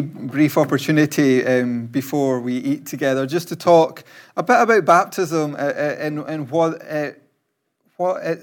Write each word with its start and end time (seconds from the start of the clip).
brief 0.00 0.58
opportunity 0.58 1.44
um, 1.44 1.86
before 1.86 2.40
we 2.40 2.56
eat 2.56 2.86
together 2.86 3.26
just 3.26 3.48
to 3.48 3.56
talk 3.56 4.04
a 4.36 4.42
bit 4.42 4.60
about 4.60 4.84
baptism 4.84 5.54
uh, 5.54 5.58
uh, 5.58 5.96
and, 5.98 6.18
and 6.20 6.50
what, 6.50 6.82
it, 6.82 7.22
what 7.96 8.24
it 8.24 8.40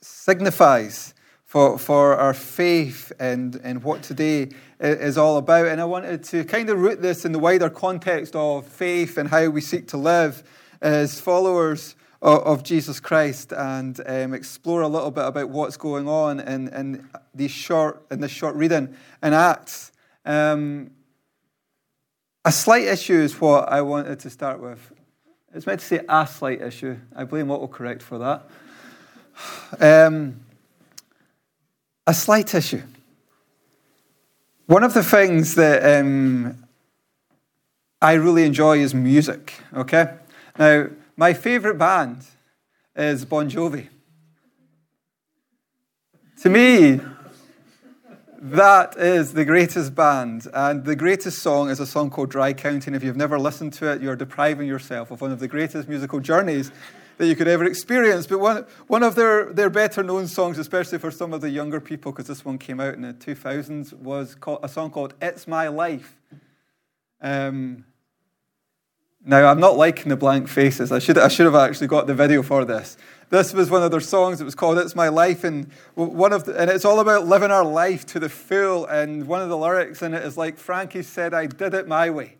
signifies 0.00 1.14
for, 1.44 1.78
for 1.78 2.16
our 2.16 2.34
faith 2.34 3.12
and, 3.18 3.60
and 3.64 3.82
what 3.82 4.02
today 4.02 4.50
is 4.80 5.16
all 5.16 5.38
about. 5.38 5.66
And 5.66 5.80
I 5.80 5.84
wanted 5.84 6.22
to 6.24 6.44
kind 6.44 6.68
of 6.70 6.78
root 6.78 7.00
this 7.00 7.24
in 7.24 7.32
the 7.32 7.38
wider 7.38 7.70
context 7.70 8.36
of 8.36 8.66
faith 8.66 9.16
and 9.16 9.28
how 9.28 9.48
we 9.48 9.60
seek 9.60 9.88
to 9.88 9.96
live 9.96 10.42
as 10.80 11.20
followers 11.20 11.96
of, 12.20 12.62
Jesus 12.62 13.00
Christ 13.00 13.52
and 13.52 14.00
um, 14.06 14.34
explore 14.34 14.82
a 14.82 14.88
little 14.88 15.10
bit 15.10 15.24
about 15.24 15.50
what's 15.50 15.76
going 15.76 16.08
on 16.08 16.40
in, 16.40 16.68
in, 16.68 17.08
these 17.34 17.50
short, 17.50 18.04
in 18.10 18.20
this 18.20 18.32
short 18.32 18.56
reading 18.56 18.94
in 19.22 19.32
Acts. 19.32 19.92
Um, 20.24 20.90
a 22.44 22.52
slight 22.52 22.84
issue 22.84 23.18
is 23.20 23.40
what 23.40 23.68
I 23.68 23.82
wanted 23.82 24.20
to 24.20 24.30
start 24.30 24.60
with. 24.60 24.92
It's 25.54 25.66
meant 25.66 25.80
to 25.80 25.86
say 25.86 26.04
a 26.08 26.26
slight 26.26 26.60
issue. 26.60 26.96
I 27.14 27.24
blame 27.24 27.48
autocorrect 27.48 28.02
for 28.02 28.18
that. 28.18 28.46
Um, 29.80 30.40
a 32.06 32.14
slight 32.14 32.54
issue. 32.54 32.82
One 34.66 34.84
of 34.84 34.94
the 34.94 35.02
things 35.02 35.54
that 35.54 36.00
um, 36.00 36.64
I 38.00 38.12
really 38.14 38.44
enjoy 38.44 38.78
is 38.78 38.94
music, 38.94 39.54
okay? 39.74 40.14
Now, 40.58 40.88
my 41.16 41.32
favourite 41.32 41.78
band 41.78 42.24
is 42.94 43.24
Bon 43.24 43.48
Jovi. 43.48 43.88
To 46.42 46.50
me, 46.50 47.00
that 48.40 48.96
is 48.96 49.32
the 49.32 49.44
greatest 49.44 49.94
band. 49.94 50.46
And 50.54 50.84
the 50.84 50.94
greatest 50.94 51.42
song 51.42 51.70
is 51.70 51.80
a 51.80 51.86
song 51.86 52.10
called 52.10 52.30
Dry 52.30 52.52
County. 52.52 52.86
And 52.86 52.96
if 52.96 53.02
you've 53.02 53.16
never 53.16 53.38
listened 53.38 53.72
to 53.74 53.90
it, 53.90 54.00
you're 54.00 54.16
depriving 54.16 54.68
yourself 54.68 55.10
of 55.10 55.20
one 55.20 55.32
of 55.32 55.40
the 55.40 55.48
greatest 55.48 55.88
musical 55.88 56.20
journeys 56.20 56.70
that 57.16 57.26
you 57.26 57.34
could 57.34 57.48
ever 57.48 57.64
experience. 57.64 58.28
But 58.28 58.38
one, 58.38 58.64
one 58.86 59.02
of 59.02 59.16
their, 59.16 59.52
their 59.52 59.70
better 59.70 60.04
known 60.04 60.28
songs, 60.28 60.56
especially 60.56 60.98
for 60.98 61.10
some 61.10 61.32
of 61.32 61.40
the 61.40 61.50
younger 61.50 61.80
people, 61.80 62.12
because 62.12 62.28
this 62.28 62.44
one 62.44 62.58
came 62.58 62.78
out 62.78 62.94
in 62.94 63.02
the 63.02 63.12
2000s, 63.12 63.92
was 63.94 64.36
called, 64.36 64.60
a 64.62 64.68
song 64.68 64.90
called 64.90 65.14
It's 65.20 65.48
My 65.48 65.66
Life. 65.66 66.16
Um, 67.20 67.84
now, 69.24 69.50
I'm 69.50 69.58
not 69.58 69.76
liking 69.76 70.10
the 70.10 70.16
blank 70.16 70.48
faces. 70.48 70.92
I 70.92 71.00
should, 71.00 71.18
I 71.18 71.26
should 71.26 71.46
have 71.46 71.56
actually 71.56 71.88
got 71.88 72.06
the 72.06 72.14
video 72.14 72.42
for 72.44 72.64
this. 72.64 72.96
This 73.30 73.52
was 73.52 73.70
one 73.70 73.82
of 73.82 73.90
their 73.90 74.00
songs. 74.00 74.40
It 74.40 74.44
was 74.44 74.54
called 74.54 74.78
"It's 74.78 74.96
My 74.96 75.08
Life," 75.08 75.44
and 75.44 75.70
one 75.94 76.32
of 76.32 76.44
the, 76.44 76.58
and 76.58 76.70
it's 76.70 76.86
all 76.86 77.00
about 77.00 77.26
living 77.26 77.50
our 77.50 77.64
life 77.64 78.06
to 78.06 78.18
the 78.18 78.28
full. 78.28 78.86
And 78.86 79.26
one 79.26 79.42
of 79.42 79.50
the 79.50 79.56
lyrics 79.56 80.02
in 80.02 80.14
it 80.14 80.24
is 80.24 80.38
like 80.38 80.56
Frankie 80.56 81.02
said, 81.02 81.34
"I 81.34 81.46
did 81.46 81.74
it 81.74 81.86
my 81.86 82.08
way." 82.08 82.36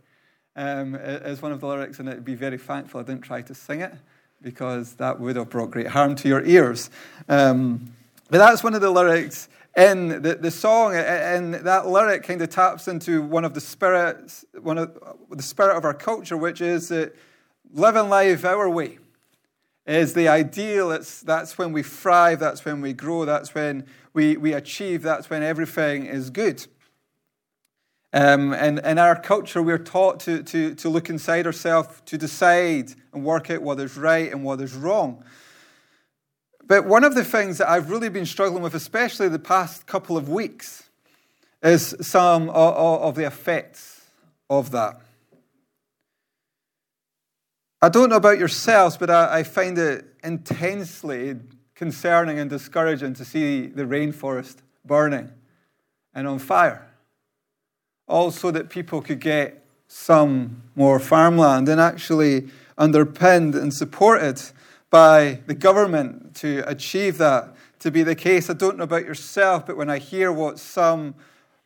Um, 0.56 0.94
is 0.94 1.42
one 1.42 1.52
of 1.52 1.60
the 1.60 1.66
lyrics, 1.66 1.98
and 1.98 2.08
it'd 2.08 2.24
be 2.24 2.34
very 2.34 2.58
thankful 2.58 3.00
I 3.00 3.04
didn't 3.04 3.22
try 3.22 3.42
to 3.42 3.54
sing 3.54 3.80
it 3.80 3.94
because 4.40 4.94
that 4.94 5.20
would 5.20 5.36
have 5.36 5.50
brought 5.50 5.70
great 5.70 5.88
harm 5.88 6.14
to 6.16 6.28
your 6.28 6.44
ears. 6.44 6.90
Um, 7.28 7.92
but 8.30 8.38
that's 8.38 8.64
one 8.64 8.74
of 8.74 8.80
the 8.80 8.90
lyrics 8.90 9.48
in 9.76 10.22
the, 10.22 10.34
the 10.34 10.50
song, 10.50 10.94
and 10.94 11.54
that 11.54 11.86
lyric 11.86 12.24
kind 12.24 12.40
of 12.42 12.48
taps 12.48 12.88
into 12.88 13.22
one 13.22 13.44
of 13.44 13.54
the 13.54 13.60
spirits, 13.60 14.44
one 14.60 14.78
of 14.78 14.98
the 15.30 15.42
spirit 15.42 15.76
of 15.76 15.84
our 15.84 15.94
culture, 15.94 16.36
which 16.36 16.60
is 16.60 16.88
that 16.88 17.14
living 17.72 18.08
life 18.08 18.44
our 18.44 18.68
way 18.68 18.98
is 19.88 20.12
the 20.12 20.28
ideal. 20.28 20.92
It's, 20.92 21.22
that's 21.22 21.56
when 21.56 21.72
we 21.72 21.82
thrive, 21.82 22.38
that's 22.38 22.64
when 22.64 22.82
we 22.82 22.92
grow, 22.92 23.24
that's 23.24 23.54
when 23.54 23.86
we, 24.12 24.36
we 24.36 24.52
achieve, 24.52 25.02
that's 25.02 25.30
when 25.30 25.42
everything 25.42 26.04
is 26.04 26.28
good. 26.28 26.66
Um, 28.12 28.52
and 28.52 28.78
in 28.80 28.98
our 28.98 29.20
culture, 29.20 29.62
we're 29.62 29.78
taught 29.78 30.20
to, 30.20 30.42
to, 30.42 30.74
to 30.74 30.88
look 30.88 31.08
inside 31.08 31.46
ourselves, 31.46 32.02
to 32.06 32.18
decide 32.18 32.92
and 33.12 33.24
work 33.24 33.50
out 33.50 33.62
what 33.62 33.80
is 33.80 33.96
right 33.96 34.30
and 34.30 34.44
what 34.44 34.60
is 34.60 34.74
wrong. 34.74 35.24
But 36.66 36.84
one 36.84 37.04
of 37.04 37.14
the 37.14 37.24
things 37.24 37.56
that 37.58 37.68
I've 37.70 37.90
really 37.90 38.10
been 38.10 38.26
struggling 38.26 38.62
with, 38.62 38.74
especially 38.74 39.28
the 39.28 39.38
past 39.38 39.86
couple 39.86 40.18
of 40.18 40.28
weeks, 40.28 40.84
is 41.62 41.94
some 42.02 42.50
of 42.50 43.14
the 43.14 43.26
effects 43.26 44.02
of 44.50 44.70
that. 44.72 45.00
I 47.80 47.88
don't 47.88 48.10
know 48.10 48.16
about 48.16 48.38
yourselves, 48.38 48.96
but 48.96 49.08
I 49.08 49.44
find 49.44 49.78
it 49.78 50.04
intensely 50.24 51.36
concerning 51.76 52.40
and 52.40 52.50
discouraging 52.50 53.14
to 53.14 53.24
see 53.24 53.66
the 53.66 53.84
rainforest 53.84 54.56
burning 54.84 55.30
and 56.12 56.26
on 56.26 56.40
fire. 56.40 56.88
Also, 58.08 58.50
that 58.50 58.68
people 58.68 59.00
could 59.00 59.20
get 59.20 59.64
some 59.86 60.62
more 60.74 60.98
farmland 60.98 61.68
and 61.68 61.80
actually 61.80 62.48
underpinned 62.76 63.54
and 63.54 63.72
supported 63.72 64.42
by 64.90 65.40
the 65.46 65.54
government 65.54 66.34
to 66.34 66.64
achieve 66.66 67.16
that 67.18 67.54
to 67.78 67.92
be 67.92 68.02
the 68.02 68.16
case. 68.16 68.50
I 68.50 68.54
don't 68.54 68.76
know 68.76 68.84
about 68.84 69.04
yourself, 69.04 69.66
but 69.66 69.76
when 69.76 69.88
I 69.88 69.98
hear 69.98 70.32
what 70.32 70.58
some 70.58 71.14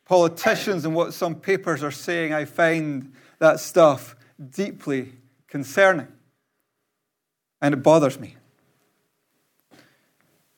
politicians 0.05 0.85
and 0.85 0.93
what 0.93 1.15
some 1.15 1.33
papers 1.33 1.81
are 1.81 1.91
saying, 1.91 2.33
I 2.33 2.45
find 2.45 3.13
that 3.39 3.59
stuff 3.59 4.15
deeply 4.51 5.13
concerning. 5.53 6.07
And 7.61 7.75
it 7.75 7.83
bothers 7.83 8.19
me. 8.19 8.37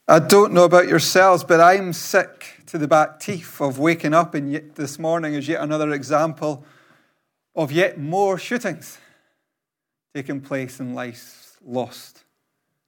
I 0.08 0.20
don't 0.20 0.54
know 0.54 0.64
about 0.64 0.88
yourselves, 0.88 1.44
but 1.44 1.60
I'm 1.60 1.92
sick 1.92 2.62
to 2.68 2.78
the 2.78 2.88
back 2.88 3.20
teeth 3.20 3.60
of 3.60 3.78
waking 3.78 4.14
up 4.14 4.34
and 4.36 4.50
yet 4.50 4.76
this 4.76 4.98
morning 4.98 5.34
is 5.34 5.50
yet 5.50 5.60
another 5.60 5.92
example 5.92 6.64
of 7.58 7.74
yet 7.74 8.00
more 8.00 8.38
shootings 8.38 8.98
taking 10.14 10.40
place 10.40 10.80
and 10.80 10.96
lives 10.96 11.58
lost. 11.66 12.24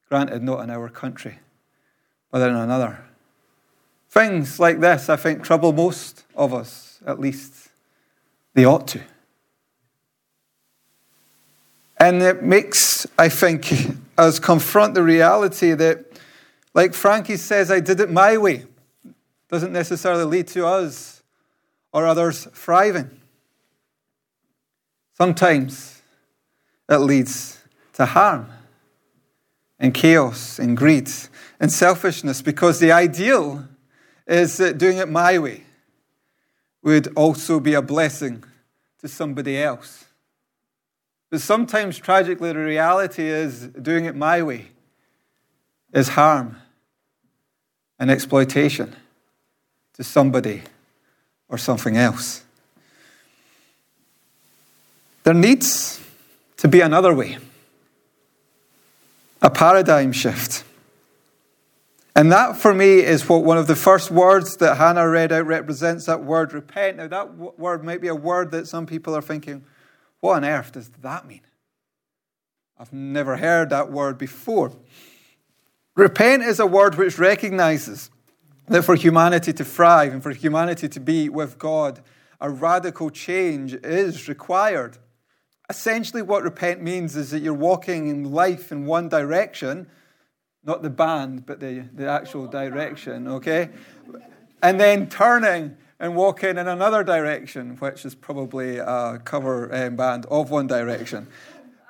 Granted, 0.07 0.41
not 0.41 0.63
in 0.63 0.69
our 0.69 0.87
country, 0.87 1.39
but 2.31 2.41
in 2.41 2.55
another. 2.55 3.03
Things 4.09 4.61
like 4.61 4.79
this, 4.79 5.09
I 5.09 5.17
think, 5.17 5.43
trouble 5.43 5.73
most 5.73 6.23
of 6.37 6.53
us, 6.53 6.99
at 7.05 7.19
least 7.19 7.67
they 8.53 8.63
ought 8.63 8.87
to. 8.87 9.01
And 11.99 12.21
it 12.21 12.43
makes, 12.43 13.07
I 13.17 13.29
think, 13.29 13.73
us 14.17 14.39
confront 14.39 14.93
the 14.93 15.03
reality 15.03 15.73
that, 15.73 16.05
like 16.73 16.93
Frankie 16.93 17.37
says, 17.37 17.71
I 17.71 17.79
did 17.79 17.99
it 17.99 18.11
my 18.11 18.37
way, 18.37 18.65
doesn't 19.49 19.73
necessarily 19.73 20.25
lead 20.25 20.47
to 20.49 20.65
us 20.65 21.23
or 21.91 22.05
others 22.05 22.47
thriving. 22.53 23.09
Sometimes 25.13 26.01
it 26.87 26.97
leads 26.97 27.63
to 27.93 28.05
harm 28.05 28.51
and 29.79 29.93
chaos 29.93 30.59
and 30.59 30.77
greed 30.77 31.09
and 31.59 31.71
selfishness 31.71 32.41
because 32.41 32.79
the 32.79 32.91
ideal 32.91 33.67
is 34.27 34.57
that 34.57 34.77
doing 34.77 34.97
it 34.97 35.09
my 35.09 35.39
way 35.39 35.63
would 36.83 37.07
also 37.15 37.59
be 37.59 37.73
a 37.73 37.81
blessing 37.81 38.43
to 38.99 39.07
somebody 39.07 39.57
else. 39.57 40.06
But 41.29 41.41
sometimes, 41.41 41.97
tragically, 41.97 42.53
the 42.53 42.59
reality 42.59 43.25
is 43.27 43.67
doing 43.67 44.05
it 44.05 44.15
my 44.15 44.41
way 44.41 44.67
is 45.93 46.09
harm 46.09 46.57
and 47.99 48.09
exploitation 48.09 48.95
to 49.93 50.03
somebody 50.03 50.63
or 51.49 51.57
something 51.57 51.97
else. 51.97 52.43
There 55.23 55.33
needs 55.33 55.99
to 56.57 56.67
be 56.67 56.81
another 56.81 57.13
way 57.13 57.37
a 59.41 59.49
paradigm 59.49 60.11
shift. 60.11 60.63
And 62.15 62.31
that 62.31 62.57
for 62.57 62.73
me 62.73 62.99
is 62.99 63.29
what 63.29 63.43
one 63.43 63.59
of 63.59 63.67
the 63.67 63.75
first 63.75 64.09
words 64.09 64.57
that 64.57 64.77
Hannah 64.77 65.07
read 65.07 65.31
out 65.31 65.45
represents 65.45 66.05
that 66.07 66.23
word 66.23 66.51
repent. 66.53 66.97
Now, 66.97 67.07
that 67.07 67.27
w- 67.33 67.53
word 67.57 67.83
might 67.83 68.01
be 68.01 68.07
a 68.07 68.15
word 68.15 68.49
that 68.51 68.67
some 68.67 68.87
people 68.87 69.15
are 69.15 69.21
thinking, 69.21 69.63
what 70.21 70.37
on 70.37 70.45
earth 70.45 70.71
does 70.71 70.89
that 71.01 71.27
mean? 71.27 71.41
I've 72.79 72.93
never 72.93 73.37
heard 73.37 73.69
that 73.69 73.91
word 73.91 74.17
before. 74.17 74.71
Repent 75.95 76.43
is 76.43 76.59
a 76.59 76.67
word 76.67 76.95
which 76.95 77.17
recognizes 77.17 78.11
that 78.67 78.83
for 78.83 78.95
humanity 78.95 79.53
to 79.53 79.65
thrive 79.65 80.13
and 80.13 80.21
for 80.21 80.31
humanity 80.31 80.87
to 80.89 80.99
be 80.99 81.29
with 81.29 81.57
God, 81.57 82.01
a 82.39 82.49
radical 82.49 83.09
change 83.09 83.73
is 83.73 84.27
required. 84.27 84.97
Essentially, 85.69 86.21
what 86.21 86.43
repent 86.43 86.81
means 86.81 87.15
is 87.15 87.31
that 87.31 87.39
you're 87.39 87.53
walking 87.53 88.09
in 88.09 88.31
life 88.31 88.71
in 88.71 88.85
one 88.85 89.09
direction, 89.09 89.87
not 90.63 90.83
the 90.83 90.89
band, 90.89 91.45
but 91.45 91.59
the, 91.59 91.85
the 91.93 92.07
actual 92.07 92.47
direction, 92.47 93.27
okay? 93.27 93.69
And 94.61 94.79
then 94.79 95.09
turning 95.09 95.77
and 95.99 96.15
walking 96.15 96.57
in 96.57 96.67
another 96.67 97.03
direction, 97.03 97.75
which 97.77 98.05
is 98.05 98.13
probably 98.13 98.77
a 98.77 99.19
cover 99.23 99.73
um, 99.73 99.95
band 99.95 100.25
of 100.27 100.51
One 100.51 100.67
Direction. 100.67 101.27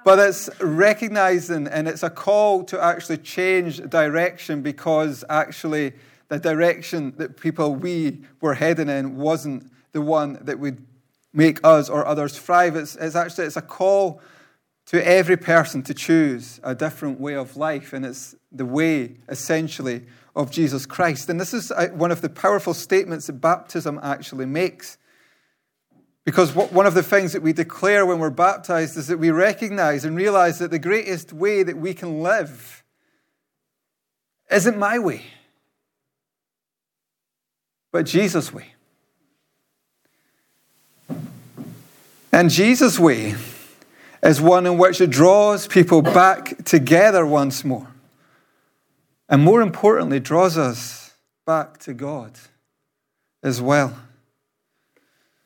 But 0.05 0.19
it's 0.19 0.49
recognizing 0.61 1.67
and 1.67 1.87
it's 1.87 2.03
a 2.03 2.09
call 2.09 2.63
to 2.65 2.81
actually 2.81 3.17
change 3.17 3.77
direction 3.89 4.61
because 4.61 5.25
actually 5.29 5.93
the 6.29 6.39
direction 6.39 7.13
that 7.17 7.37
people 7.37 7.75
we 7.75 8.21
were 8.39 8.53
heading 8.53 8.89
in 8.89 9.17
wasn't 9.17 9.69
the 9.91 10.01
one 10.01 10.39
that 10.41 10.59
would 10.59 10.85
make 11.33 11.59
us 11.63 11.89
or 11.89 12.05
others 12.05 12.37
thrive. 12.37 12.75
It's, 12.75 12.95
it's 12.95 13.15
actually 13.15 13.45
it's 13.45 13.57
a 13.57 13.61
call 13.61 14.21
to 14.87 15.05
every 15.05 15.35
person 15.35 15.83
to 15.83 15.93
choose 15.93 16.61
a 16.63 16.73
different 16.73 17.19
way 17.19 17.35
of 17.35 17.57
life, 17.57 17.91
and 17.91 18.05
it's 18.05 18.35
the 18.53 18.65
way, 18.65 19.17
essentially, 19.27 20.05
of 20.37 20.51
Jesus 20.51 20.85
Christ. 20.85 21.29
And 21.29 21.41
this 21.41 21.51
is 21.51 21.71
uh, 21.71 21.87
one 21.87 22.11
of 22.11 22.21
the 22.21 22.29
powerful 22.29 22.75
statements 22.75 23.25
that 23.25 23.41
baptism 23.41 23.99
actually 24.03 24.45
makes. 24.45 24.99
Because 26.25 26.53
one 26.53 26.85
of 26.85 26.93
the 26.93 27.03
things 27.03 27.33
that 27.33 27.41
we 27.41 27.53
declare 27.53 28.05
when 28.05 28.19
we're 28.19 28.29
baptized 28.29 28.97
is 28.97 29.07
that 29.07 29.17
we 29.17 29.31
recognize 29.31 30.05
and 30.05 30.15
realize 30.15 30.59
that 30.59 30.71
the 30.71 30.79
greatest 30.79 31.33
way 31.33 31.63
that 31.63 31.77
we 31.77 31.93
can 31.93 32.21
live 32.21 32.83
isn't 34.51 34.77
my 34.77 34.99
way, 34.99 35.23
but 37.91 38.05
Jesus' 38.05 38.53
way. 38.53 38.73
And 42.31 42.49
Jesus' 42.49 42.99
way 42.99 43.35
is 44.21 44.41
one 44.41 44.65
in 44.65 44.77
which 44.77 45.01
it 45.01 45.09
draws 45.09 45.65
people 45.65 46.01
back 46.01 46.63
together 46.65 47.25
once 47.25 47.63
more. 47.63 47.87
And 49.29 49.43
more 49.43 49.61
importantly, 49.61 50.19
draws 50.19 50.57
us 50.57 51.13
back 51.45 51.77
to 51.79 51.93
God 51.93 52.33
as 53.43 53.61
well. 53.61 53.97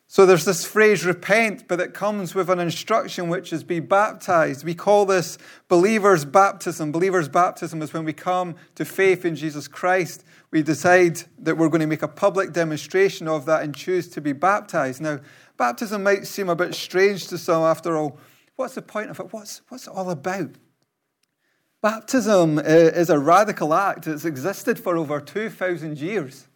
So 0.07 0.25
there's 0.25 0.44
this 0.44 0.66
phrase, 0.66 1.06
repent, 1.06 1.69
but 1.69 1.80
it 1.80 1.94
comes 1.94 2.36
with 2.36 2.50
an 2.50 2.60
instruction 2.60 3.30
which 3.30 3.54
is 3.54 3.63
be 3.63 3.80
baptized. 3.80 4.66
We 4.66 4.75
call 4.75 5.06
this 5.06 5.38
believer's 5.69 6.25
baptism. 6.25 6.92
Believer's 6.92 7.30
baptism 7.30 7.81
is 7.81 7.94
when 7.94 8.04
we 8.04 8.12
come 8.12 8.56
to 8.75 8.83
faith 8.83 9.24
in 9.24 9.38
Jesus 9.38 9.69
Christ. 9.69 10.25
We 10.51 10.63
decide 10.63 11.24
that 11.39 11.56
we're 11.56 11.69
going 11.69 11.80
to 11.80 11.88
make 11.88 12.01
a 12.01 12.10
public 12.10 12.51
demonstration 12.51 13.30
of 13.30 13.45
that 13.45 13.63
and 13.63 13.74
choose 13.74 14.10
to 14.10 14.19
be 14.19 14.34
baptized. 14.34 15.00
Now, 15.00 15.22
baptism 15.56 16.04
might 16.04 16.27
seem 16.27 16.50
a 16.50 16.57
bit 16.57 16.75
strange 16.75 17.27
to 17.27 17.38
some 17.38 17.63
after 17.63 17.95
all. 17.95 18.19
What's 18.57 18.75
the 18.75 18.81
point 18.81 19.12
of 19.12 19.19
it? 19.22 19.31
What's, 19.31 19.62
what's 19.69 19.88
it 19.88 19.94
all 19.94 20.10
about? 20.10 20.50
Baptism 21.81 22.60
is 22.60 23.10
a 23.10 23.18
radical 23.18 23.74
act 23.74 24.06
that's 24.06 24.24
existed 24.24 24.78
for 24.78 24.98
over 24.98 25.19
2,000 25.19 25.98
years. 25.98 26.48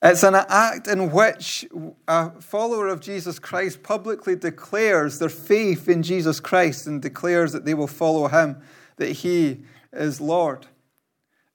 It's 0.00 0.22
an 0.22 0.36
act 0.36 0.86
in 0.86 1.10
which 1.10 1.66
a 2.06 2.30
follower 2.40 2.86
of 2.86 3.00
Jesus 3.00 3.40
Christ 3.40 3.82
publicly 3.82 4.36
declares 4.36 5.18
their 5.18 5.28
faith 5.28 5.88
in 5.88 6.04
Jesus 6.04 6.38
Christ 6.38 6.86
and 6.86 7.02
declares 7.02 7.50
that 7.52 7.64
they 7.64 7.74
will 7.74 7.88
follow 7.88 8.28
him, 8.28 8.58
that 8.98 9.10
he 9.10 9.62
is 9.92 10.20
Lord. 10.20 10.68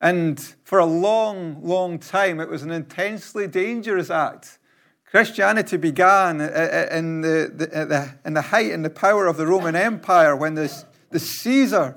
And 0.02 0.38
for 0.64 0.80
a 0.80 0.86
long, 0.86 1.64
long 1.64 1.98
time, 1.98 2.42
it 2.42 2.50
was 2.50 2.64
an 2.64 2.72
intensely 2.72 3.48
dangerous 3.48 4.10
act. 4.10 4.58
Christianity 5.06 5.78
began 5.78 6.42
in 6.42 7.22
the, 7.22 7.52
the, 7.56 8.16
in 8.26 8.34
the 8.34 8.42
height 8.42 8.72
and 8.72 8.84
the 8.84 8.90
power 8.90 9.28
of 9.28 9.38
the 9.38 9.48
Roman 9.48 9.78
Empire 9.78 10.36
when 10.36 10.56
the 10.56 11.20
Caesar 11.20 11.96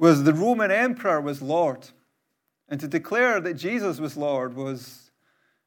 was 0.00 0.24
the 0.24 0.32
Roman 0.32 0.70
emperor 0.70 1.20
was 1.20 1.42
Lord. 1.42 1.86
And 2.68 2.80
to 2.80 2.88
declare 2.88 3.38
that 3.40 3.54
Jesus 3.54 4.00
was 4.00 4.16
Lord 4.16 4.56
was 4.56 5.10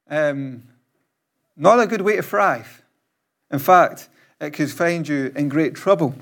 um, 0.09 0.63
not 1.55 1.79
a 1.79 1.85
good 1.85 2.01
way 2.01 2.15
to 2.15 2.23
thrive. 2.23 2.83
In 3.51 3.59
fact, 3.59 4.09
it 4.41 4.51
could 4.51 4.71
find 4.71 5.07
you 5.07 5.31
in 5.35 5.49
great 5.49 5.75
trouble. 5.75 6.15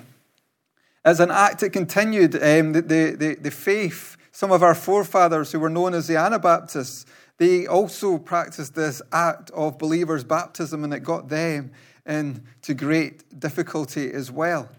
As 1.06 1.22
an 1.22 1.32
act, 1.32 1.64
it 1.64 1.70
continued 1.70 2.36
um, 2.36 2.74
the, 2.74 2.82
the, 2.82 3.38
the 3.40 3.52
faith. 3.52 4.18
Some 4.34 4.52
of 4.52 4.62
our 4.62 4.76
forefathers, 4.76 5.52
who 5.52 5.60
were 5.60 5.70
known 5.70 5.94
as 5.94 6.08
the 6.08 6.18
Anabaptists, 6.18 7.06
they 7.38 7.66
also 7.66 8.18
practiced 8.18 8.76
this 8.76 9.02
act 9.12 9.52
of 9.52 9.78
believers' 9.78 10.24
baptism, 10.24 10.84
and 10.84 10.94
it 10.94 11.00
got 11.00 11.30
them 11.30 11.72
into 12.06 12.74
great 12.74 13.40
difficulty 13.40 14.12
as 14.12 14.32
well. 14.32 14.70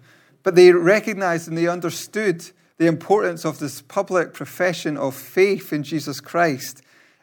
But 0.43 0.55
they 0.55 0.71
recognized 0.73 1.49
and 1.49 1.57
they 1.57 1.67
understood 1.67 2.45
the 2.83 2.89
importance 2.89 3.45
of 3.45 3.61
this 3.61 3.81
public 3.81 4.35
profession 4.35 4.97
of 4.97 5.15
faith 5.15 5.73
in 5.73 5.85
Jesus 5.85 6.21
Christ 6.21 6.83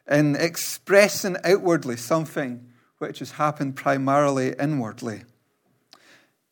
in 0.09 0.37
expressing 0.37 1.35
outwardly 1.43 1.97
something 1.97 2.65
which 2.99 3.19
has 3.19 3.31
happened 3.31 3.75
primarily 3.75 4.55
inwardly. 4.57 5.23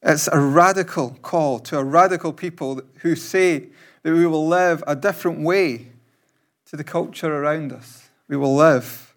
It's 0.04 0.28
a 0.28 0.42
radical 0.42 1.12
call 1.22 1.60
to 1.60 1.78
a 1.78 1.86
radical 1.86 2.34
people 2.34 2.82
who 2.96 3.16
say 3.16 3.68
that 4.04 4.12
we 4.12 4.28
will 4.28 4.46
live 4.46 4.84
a 4.86 4.94
different 4.94 5.40
way 5.40 5.88
to 6.66 6.76
the 6.76 6.84
culture 6.84 7.34
around 7.34 7.72
us. 7.72 8.10
We 8.28 8.36
will 8.36 8.56
live 8.58 9.16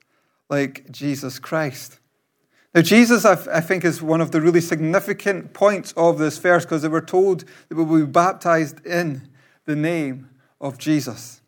like 0.48 0.88
Jesus 0.92 1.40
Christ. 1.40 1.98
Now, 2.76 2.82
Jesus, 2.82 3.24
I 3.24 3.60
think, 3.60 3.84
is 3.84 4.00
one 4.00 4.20
of 4.20 4.30
the 4.30 4.40
really 4.40 4.60
significant 4.60 5.52
points 5.52 5.92
of 5.96 6.18
this 6.18 6.38
verse 6.38 6.64
because 6.64 6.82
they 6.82 6.88
were 6.88 7.00
told 7.00 7.40
that 7.68 7.74
we 7.74 7.82
will 7.82 8.06
be 8.06 8.12
baptized 8.12 8.86
in 8.86 9.26
the 9.66 9.76
name 9.76 10.30
of 10.60 10.78
Jesus 10.78 11.40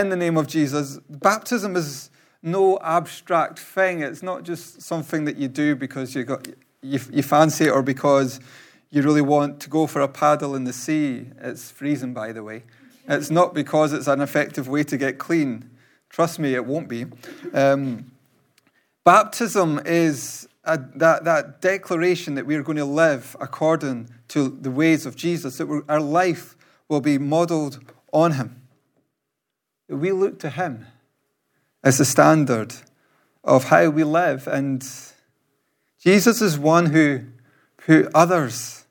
in 0.00 0.08
the 0.08 0.16
name 0.16 0.36
of 0.36 0.46
Jesus. 0.46 0.98
Baptism 1.08 1.76
is 1.76 2.10
no 2.42 2.78
abstract 2.82 3.58
thing. 3.58 4.00
It's 4.00 4.22
not 4.22 4.42
just 4.42 4.80
something 4.82 5.24
that 5.26 5.36
you 5.36 5.48
do 5.48 5.76
because 5.76 6.14
you, 6.14 6.24
got, 6.24 6.48
you, 6.80 6.98
you 7.10 7.22
fancy 7.22 7.66
it 7.66 7.70
or 7.70 7.82
because 7.82 8.40
you 8.90 9.02
really 9.02 9.20
want 9.20 9.60
to 9.60 9.70
go 9.70 9.86
for 9.86 10.00
a 10.00 10.08
paddle 10.08 10.54
in 10.54 10.64
the 10.64 10.72
sea. 10.72 11.26
It's 11.40 11.70
freezing, 11.70 12.14
by 12.14 12.32
the 12.32 12.42
way. 12.42 12.64
It's 13.06 13.30
not 13.30 13.54
because 13.54 13.92
it's 13.92 14.06
an 14.06 14.20
effective 14.20 14.68
way 14.68 14.84
to 14.84 14.96
get 14.96 15.18
clean. 15.18 15.70
Trust 16.08 16.38
me, 16.38 16.54
it 16.54 16.64
won't 16.64 16.88
be. 16.88 17.06
Um, 17.52 18.12
baptism 19.04 19.80
is 19.84 20.48
a, 20.64 20.78
that, 20.96 21.24
that 21.24 21.60
declaration 21.60 22.34
that 22.36 22.46
we're 22.46 22.62
going 22.62 22.78
to 22.78 22.84
live 22.84 23.36
according 23.40 24.08
to 24.28 24.48
the 24.48 24.70
ways 24.70 25.04
of 25.04 25.16
Jesus, 25.16 25.58
that 25.58 25.84
our 25.88 26.00
life 26.00 26.56
will 26.92 27.00
be 27.00 27.18
modeled 27.18 27.80
on 28.12 28.32
Him 28.32 28.62
we 29.92 30.12
look 30.12 30.38
to 30.40 30.50
Him 30.50 30.86
as 31.82 31.98
the 31.98 32.04
standard 32.04 32.74
of 33.44 33.64
how 33.64 33.88
we 33.90 34.04
live. 34.04 34.46
And 34.46 34.86
Jesus 36.00 36.40
is 36.40 36.58
one 36.58 36.86
who 36.86 37.24
put 37.76 38.08
others 38.14 38.86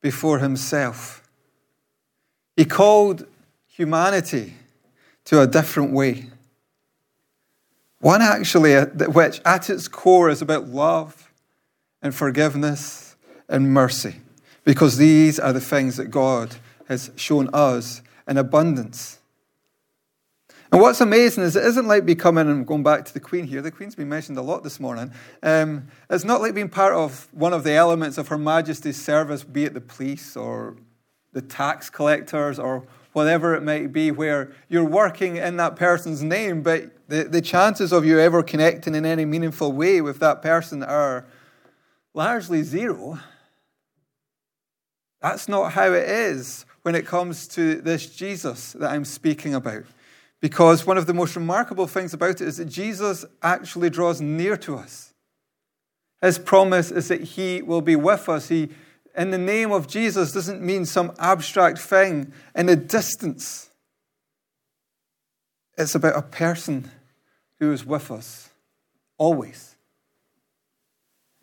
before 0.00 0.38
Himself. 0.38 1.28
He 2.56 2.64
called 2.64 3.26
humanity 3.66 4.54
to 5.24 5.40
a 5.40 5.46
different 5.46 5.92
way. 5.92 6.26
One 7.98 8.20
actually, 8.20 8.76
uh, 8.76 8.86
which 8.86 9.40
at 9.44 9.70
its 9.70 9.88
core 9.88 10.28
is 10.28 10.42
about 10.42 10.68
love 10.68 11.32
and 12.02 12.14
forgiveness 12.14 13.16
and 13.48 13.72
mercy, 13.72 14.16
because 14.62 14.98
these 14.98 15.40
are 15.40 15.54
the 15.54 15.60
things 15.60 15.96
that 15.96 16.10
God 16.10 16.54
has 16.88 17.10
shown 17.16 17.48
us 17.52 18.02
in 18.26 18.36
abundance. 18.36 19.18
And 20.72 20.80
what's 20.80 21.00
amazing 21.00 21.44
is 21.44 21.54
it 21.54 21.64
isn't 21.64 21.86
like 21.86 22.04
becoming, 22.04 22.48
and 22.48 22.66
going 22.66 22.82
back 22.82 23.04
to 23.04 23.14
the 23.14 23.20
Queen 23.20 23.46
here, 23.46 23.62
the 23.62 23.70
Queen's 23.70 23.94
been 23.94 24.08
mentioned 24.08 24.38
a 24.38 24.42
lot 24.42 24.64
this 24.64 24.80
morning. 24.80 25.12
Um, 25.40 25.86
it's 26.10 26.24
not 26.24 26.40
like 26.40 26.52
being 26.52 26.68
part 26.68 26.94
of 26.94 27.28
one 27.32 27.52
of 27.52 27.62
the 27.62 27.72
elements 27.72 28.18
of 28.18 28.26
Her 28.26 28.38
Majesty's 28.38 29.00
service, 29.00 29.44
be 29.44 29.64
it 29.64 29.74
the 29.74 29.80
police 29.80 30.36
or 30.36 30.76
the 31.32 31.42
tax 31.42 31.90
collectors 31.90 32.58
or 32.58 32.84
whatever 33.12 33.54
it 33.54 33.62
might 33.62 33.92
be, 33.92 34.10
where 34.10 34.50
you're 34.68 34.84
working 34.84 35.36
in 35.36 35.56
that 35.58 35.76
person's 35.76 36.24
name, 36.24 36.62
but 36.62 36.90
the, 37.08 37.22
the 37.22 37.40
chances 37.40 37.92
of 37.92 38.04
you 38.04 38.18
ever 38.18 38.42
connecting 38.42 38.96
in 38.96 39.06
any 39.06 39.24
meaningful 39.24 39.70
way 39.70 40.00
with 40.00 40.18
that 40.18 40.42
person 40.42 40.82
are 40.82 41.24
largely 42.14 42.64
zero. 42.64 43.20
That's 45.20 45.48
not 45.48 45.72
how 45.74 45.92
it 45.92 46.08
is 46.08 46.66
when 46.84 46.94
it 46.94 47.06
comes 47.06 47.48
to 47.48 47.80
this 47.80 48.14
Jesus 48.14 48.74
that 48.74 48.90
I'm 48.90 49.06
speaking 49.06 49.54
about. 49.54 49.84
Because 50.40 50.86
one 50.86 50.98
of 50.98 51.06
the 51.06 51.14
most 51.14 51.34
remarkable 51.34 51.86
things 51.86 52.12
about 52.12 52.42
it 52.42 52.42
is 52.42 52.58
that 52.58 52.66
Jesus 52.66 53.24
actually 53.42 53.88
draws 53.88 54.20
near 54.20 54.58
to 54.58 54.76
us. 54.76 55.14
His 56.20 56.38
promise 56.38 56.90
is 56.90 57.08
that 57.08 57.22
he 57.22 57.62
will 57.62 57.80
be 57.80 57.96
with 57.96 58.28
us. 58.28 58.48
He, 58.48 58.68
in 59.16 59.30
the 59.30 59.38
name 59.38 59.72
of 59.72 59.88
Jesus, 59.88 60.32
doesn't 60.32 60.60
mean 60.60 60.84
some 60.84 61.12
abstract 61.18 61.78
thing 61.78 62.34
in 62.54 62.68
a 62.68 62.76
distance. 62.76 63.70
It's 65.78 65.94
about 65.94 66.18
a 66.18 66.22
person 66.22 66.90
who 67.58 67.72
is 67.72 67.86
with 67.86 68.10
us 68.10 68.50
always. 69.16 69.73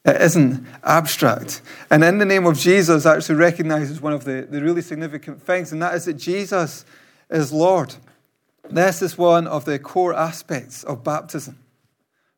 It 0.03 0.19
isn't 0.19 0.65
abstract. 0.83 1.61
And 1.91 2.03
in 2.03 2.17
the 2.17 2.25
name 2.25 2.45
of 2.45 2.57
Jesus, 2.57 3.05
actually 3.05 3.35
recognizes 3.35 4.01
one 4.01 4.13
of 4.13 4.23
the, 4.23 4.47
the 4.49 4.61
really 4.61 4.81
significant 4.81 5.41
things, 5.41 5.71
and 5.71 5.81
that 5.81 5.93
is 5.93 6.05
that 6.05 6.15
Jesus 6.15 6.85
is 7.29 7.53
Lord. 7.53 7.95
This 8.69 9.01
is 9.01 9.17
one 9.17 9.47
of 9.47 9.65
the 9.65 9.77
core 9.79 10.13
aspects 10.13 10.83
of 10.83 11.03
baptism. 11.03 11.59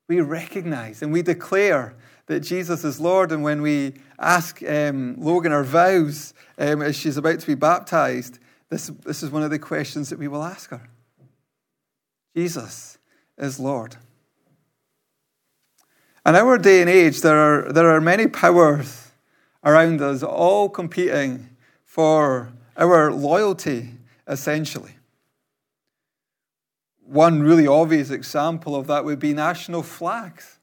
We 0.07 0.19
recognize 0.21 1.01
and 1.01 1.13
we 1.13 1.21
declare 1.21 1.95
that 2.27 2.41
Jesus 2.41 2.83
is 2.83 2.99
Lord. 2.99 3.31
And 3.31 3.43
when 3.43 3.61
we 3.61 3.93
ask 4.19 4.61
um, 4.63 5.15
Logan 5.17 5.51
our 5.51 5.63
vows 5.63 6.33
um, 6.57 6.81
as 6.81 6.95
she's 6.95 7.17
about 7.17 7.39
to 7.39 7.47
be 7.47 7.55
baptized, 7.55 8.39
this, 8.69 8.87
this 8.87 9.23
is 9.23 9.29
one 9.29 9.43
of 9.43 9.51
the 9.51 9.59
questions 9.59 10.09
that 10.09 10.19
we 10.19 10.27
will 10.27 10.43
ask 10.43 10.69
her 10.71 10.81
Jesus 12.35 12.97
is 13.37 13.59
Lord. 13.59 13.97
In 16.25 16.35
our 16.35 16.57
day 16.57 16.79
and 16.79 16.89
age, 16.89 17.21
there 17.21 17.37
are, 17.37 17.73
there 17.73 17.89
are 17.89 17.99
many 17.99 18.27
powers 18.27 19.11
around 19.63 20.01
us 20.01 20.23
all 20.23 20.69
competing 20.69 21.49
for 21.83 22.53
our 22.77 23.11
loyalty, 23.11 23.89
essentially. 24.25 24.91
One 27.05 27.43
really 27.43 27.67
obvious 27.67 28.09
example 28.09 28.73
of 28.75 28.87
that 28.87 29.03
would 29.03 29.19
be 29.19 29.33
national 29.33 29.83
flags. 29.83 30.59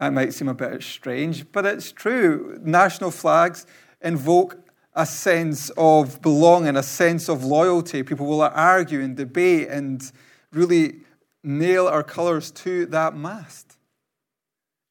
That 0.00 0.12
might 0.12 0.34
seem 0.34 0.48
a 0.48 0.54
bit 0.54 0.82
strange, 0.82 1.50
but 1.52 1.64
it's 1.64 1.92
true. 1.92 2.58
National 2.64 3.12
flags 3.12 3.64
invoke 4.00 4.58
a 4.94 5.06
sense 5.06 5.70
of 5.76 6.20
belonging, 6.20 6.76
a 6.76 6.82
sense 6.82 7.28
of 7.28 7.44
loyalty. 7.44 8.02
People 8.02 8.26
will 8.26 8.42
argue 8.42 9.00
and 9.00 9.16
debate 9.16 9.68
and 9.68 10.10
really 10.52 11.00
nail 11.44 11.86
our 11.86 12.02
colours 12.02 12.50
to 12.50 12.86
that 12.86 13.14
mast. 13.14 13.69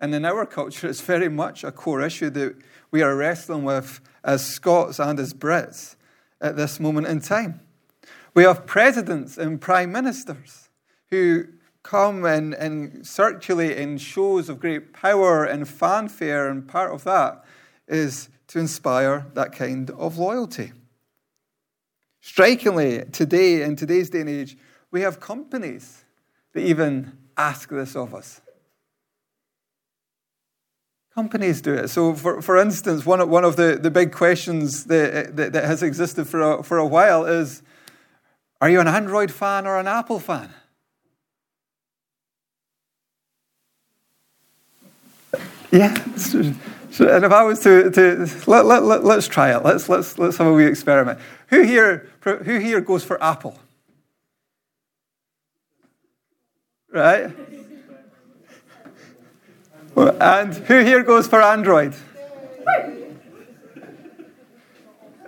And 0.02 0.16
in 0.16 0.26
our 0.26 0.46
culture, 0.46 0.88
it's 0.88 1.02
very 1.02 1.30
much 1.30 1.64
a 1.64 1.72
core 1.72 2.02
issue 2.02 2.30
that 2.30 2.56
we 2.92 3.02
are 3.02 3.16
wrestling 3.16 3.64
with 3.64 4.00
as 4.24 4.46
Scots 4.46 5.00
and 5.00 5.20
as 5.20 5.34
Brits 5.34 5.96
at 6.42 6.56
this 6.56 6.80
moment 6.80 7.08
in 7.08 7.20
time. 7.20 7.60
We 8.34 8.44
have 8.44 8.66
presidents 8.66 9.38
and 9.38 9.60
prime 9.60 9.92
ministers 9.92 10.70
who 11.10 11.46
come 11.84 12.26
and, 12.26 12.54
and 12.54 13.06
circulate 13.06 13.78
in 13.78 13.98
shows 13.98 14.50
of 14.50 14.60
great 14.60 14.94
power 14.94 15.44
and 15.44 15.68
fanfare, 15.68 16.50
and 16.50 16.68
part 16.68 16.94
of 16.94 17.04
that 17.04 17.44
is 17.88 18.30
to 18.48 18.60
inspire 18.60 19.28
that 19.34 19.52
kind 19.52 19.90
of 19.92 20.18
loyalty. 20.18 20.72
Strikingly, 22.22 23.06
today, 23.12 23.64
in 23.64 23.76
today's 23.76 24.10
day 24.10 24.22
and 24.22 24.30
age, 24.30 24.58
we 24.92 25.02
have 25.02 25.20
companies 25.20 26.04
that 26.54 26.62
even 26.62 27.18
ask 27.38 27.70
this 27.70 27.96
of 27.96 28.14
us. 28.14 28.42
Companies 31.20 31.62
do 31.62 31.74
it. 31.74 31.90
So, 31.90 32.14
for, 32.14 32.42
for 32.42 32.58
instance, 32.58 33.06
one 33.06 33.20
of, 33.20 33.28
one 33.28 33.44
of 33.44 33.58
the, 33.58 33.78
the 33.82 33.92
big 33.92 34.14
questions 34.14 34.86
that, 34.86 35.36
that, 35.36 35.52
that 35.52 35.66
has 35.66 35.84
existed 35.84 36.30
for 36.30 36.40
a, 36.42 36.64
for 36.64 36.78
a 36.78 36.86
while 36.86 37.26
is 37.26 37.62
Are 38.62 38.70
you 38.70 38.80
an 38.80 38.88
Android 38.88 39.30
fan 39.30 39.68
or 39.68 39.78
an 39.78 39.88
Apple 39.88 40.20
fan? 40.20 40.50
Yeah. 45.72 45.94
And 47.00 47.26
if 47.26 47.32
I 47.32 47.44
was 47.44 47.60
to, 47.64 47.92
to 47.92 48.28
let, 48.48 48.66
let, 48.66 48.84
let, 48.84 49.04
let's 49.04 49.28
try 49.28 49.54
it. 49.54 49.64
Let's, 49.64 49.90
let's, 49.90 50.18
let's 50.18 50.38
have 50.38 50.48
a 50.48 50.54
wee 50.54 50.66
experiment. 50.66 51.20
Who 51.48 51.64
here, 51.64 52.10
who 52.22 52.60
here 52.60 52.80
goes 52.80 53.04
for 53.04 53.22
Apple? 53.22 53.60
Right? 56.92 57.32
And 60.22 60.54
who 60.54 60.80
here 60.84 61.04
goes 61.04 61.28
for 61.28 61.42
Android? 61.42 61.94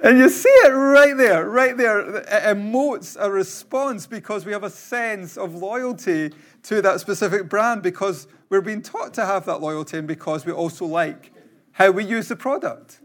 And 0.04 0.18
you 0.18 0.30
see 0.30 0.50
it 0.50 0.70
right 0.70 1.16
there, 1.16 1.48
right 1.48 1.78
there. 1.78 2.00
It 2.00 2.26
emotes 2.26 3.16
a 3.20 3.30
response 3.30 4.08
because 4.08 4.46
we 4.46 4.52
have 4.52 4.64
a 4.64 4.70
sense 4.70 5.38
of 5.38 5.54
loyalty 5.54 6.32
to 6.64 6.82
that 6.82 7.00
specific 7.02 7.50
brand 7.50 7.84
because 7.84 8.28
we're 8.50 8.62
being 8.62 8.82
taught 8.82 9.14
to 9.16 9.26
have 9.26 9.46
that 9.46 9.62
loyalty 9.62 9.98
and 9.98 10.08
because 10.08 10.46
we 10.46 10.52
also 10.52 10.86
like 10.86 11.32
how 11.74 11.92
we 11.92 12.04
use 12.04 12.30
the 12.30 12.36
product. 12.36 13.00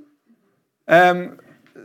Um, 0.89 1.39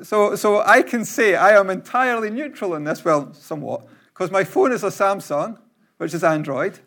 so, 0.03 0.35
so 0.35 0.61
I 0.61 0.81
can 0.81 1.03
say 1.03 1.35
I 1.35 1.59
am 1.59 1.69
entirely 1.69 2.29
neutral 2.29 2.75
in 2.75 2.85
this, 2.85 3.03
well, 3.03 3.33
somewhat, 3.33 3.85
because 4.13 4.31
my 4.31 4.43
phone 4.43 4.71
is 4.71 4.83
a 4.83 4.87
Samsung, 4.87 5.57
which 5.97 6.13
is 6.13 6.23
Android, 6.23 6.79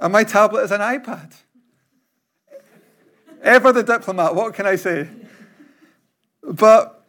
and 0.00 0.12
my 0.12 0.24
tablet 0.24 0.62
is 0.62 0.72
an 0.72 0.80
iPad. 0.80 1.34
Ever 3.42 3.72
the 3.72 3.82
diplomat, 3.82 4.34
what 4.34 4.54
can 4.54 4.66
I 4.66 4.76
say? 4.76 5.08
But, 6.42 7.04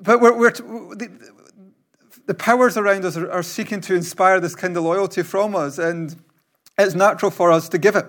but 0.00 0.20
we're, 0.20 0.36
we're 0.36 0.50
the, 0.50 1.10
the, 2.26 2.34
powers 2.34 2.76
around 2.76 3.04
us 3.04 3.16
are, 3.16 3.30
are 3.30 3.42
seeking 3.42 3.80
to 3.82 3.94
inspire 3.94 4.40
this 4.40 4.54
kind 4.54 4.76
of 4.76 4.84
loyalty 4.84 5.22
from 5.22 5.54
us, 5.54 5.78
and 5.78 6.16
it's 6.78 6.94
natural 6.94 7.30
for 7.30 7.52
us 7.52 7.68
to 7.70 7.78
give 7.78 7.96
it. 7.96 8.06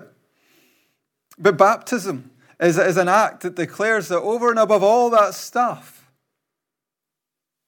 But 1.38 1.58
baptism 1.58 2.30
is, 2.60 2.78
is 2.78 2.96
an 2.96 3.08
act 3.08 3.42
that 3.42 3.56
declares 3.56 4.08
that 4.08 4.20
over 4.20 4.50
and 4.50 4.58
above 4.58 4.82
all 4.82 5.10
that 5.10 5.34
stuff 5.34 6.10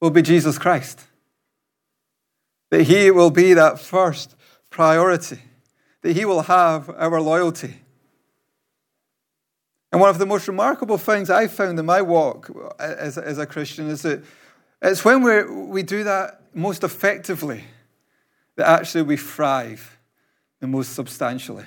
will 0.00 0.10
be 0.10 0.22
Jesus 0.22 0.58
Christ. 0.58 1.04
That 2.70 2.84
He 2.84 3.10
will 3.10 3.30
be 3.30 3.54
that 3.54 3.78
first 3.78 4.34
priority, 4.70 5.40
that 6.02 6.16
He 6.16 6.24
will 6.24 6.42
have 6.42 6.88
our 6.90 7.20
loyalty. 7.20 7.76
And 9.90 10.00
one 10.00 10.10
of 10.10 10.18
the 10.18 10.26
most 10.26 10.46
remarkable 10.48 10.98
things 10.98 11.30
I 11.30 11.46
found 11.46 11.78
in 11.78 11.86
my 11.86 12.02
walk 12.02 12.50
as, 12.78 13.16
as 13.16 13.38
a 13.38 13.46
Christian 13.46 13.88
is 13.88 14.02
that 14.02 14.22
it's 14.82 15.04
when 15.04 15.22
we 15.22 15.42
we 15.44 15.82
do 15.82 16.04
that 16.04 16.42
most 16.54 16.84
effectively 16.84 17.64
that 18.56 18.66
actually 18.66 19.02
we 19.02 19.16
thrive 19.16 19.98
the 20.60 20.66
most 20.66 20.92
substantially. 20.92 21.64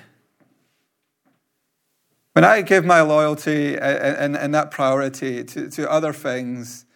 When 2.34 2.44
I 2.44 2.62
give 2.62 2.84
my 2.84 3.02
loyalty 3.02 3.76
and, 3.76 4.36
and, 4.36 4.54
that 4.54 4.70
priority 4.70 5.44
to, 5.44 5.68
to 5.68 5.90
other 5.90 6.14
things, 6.14 6.86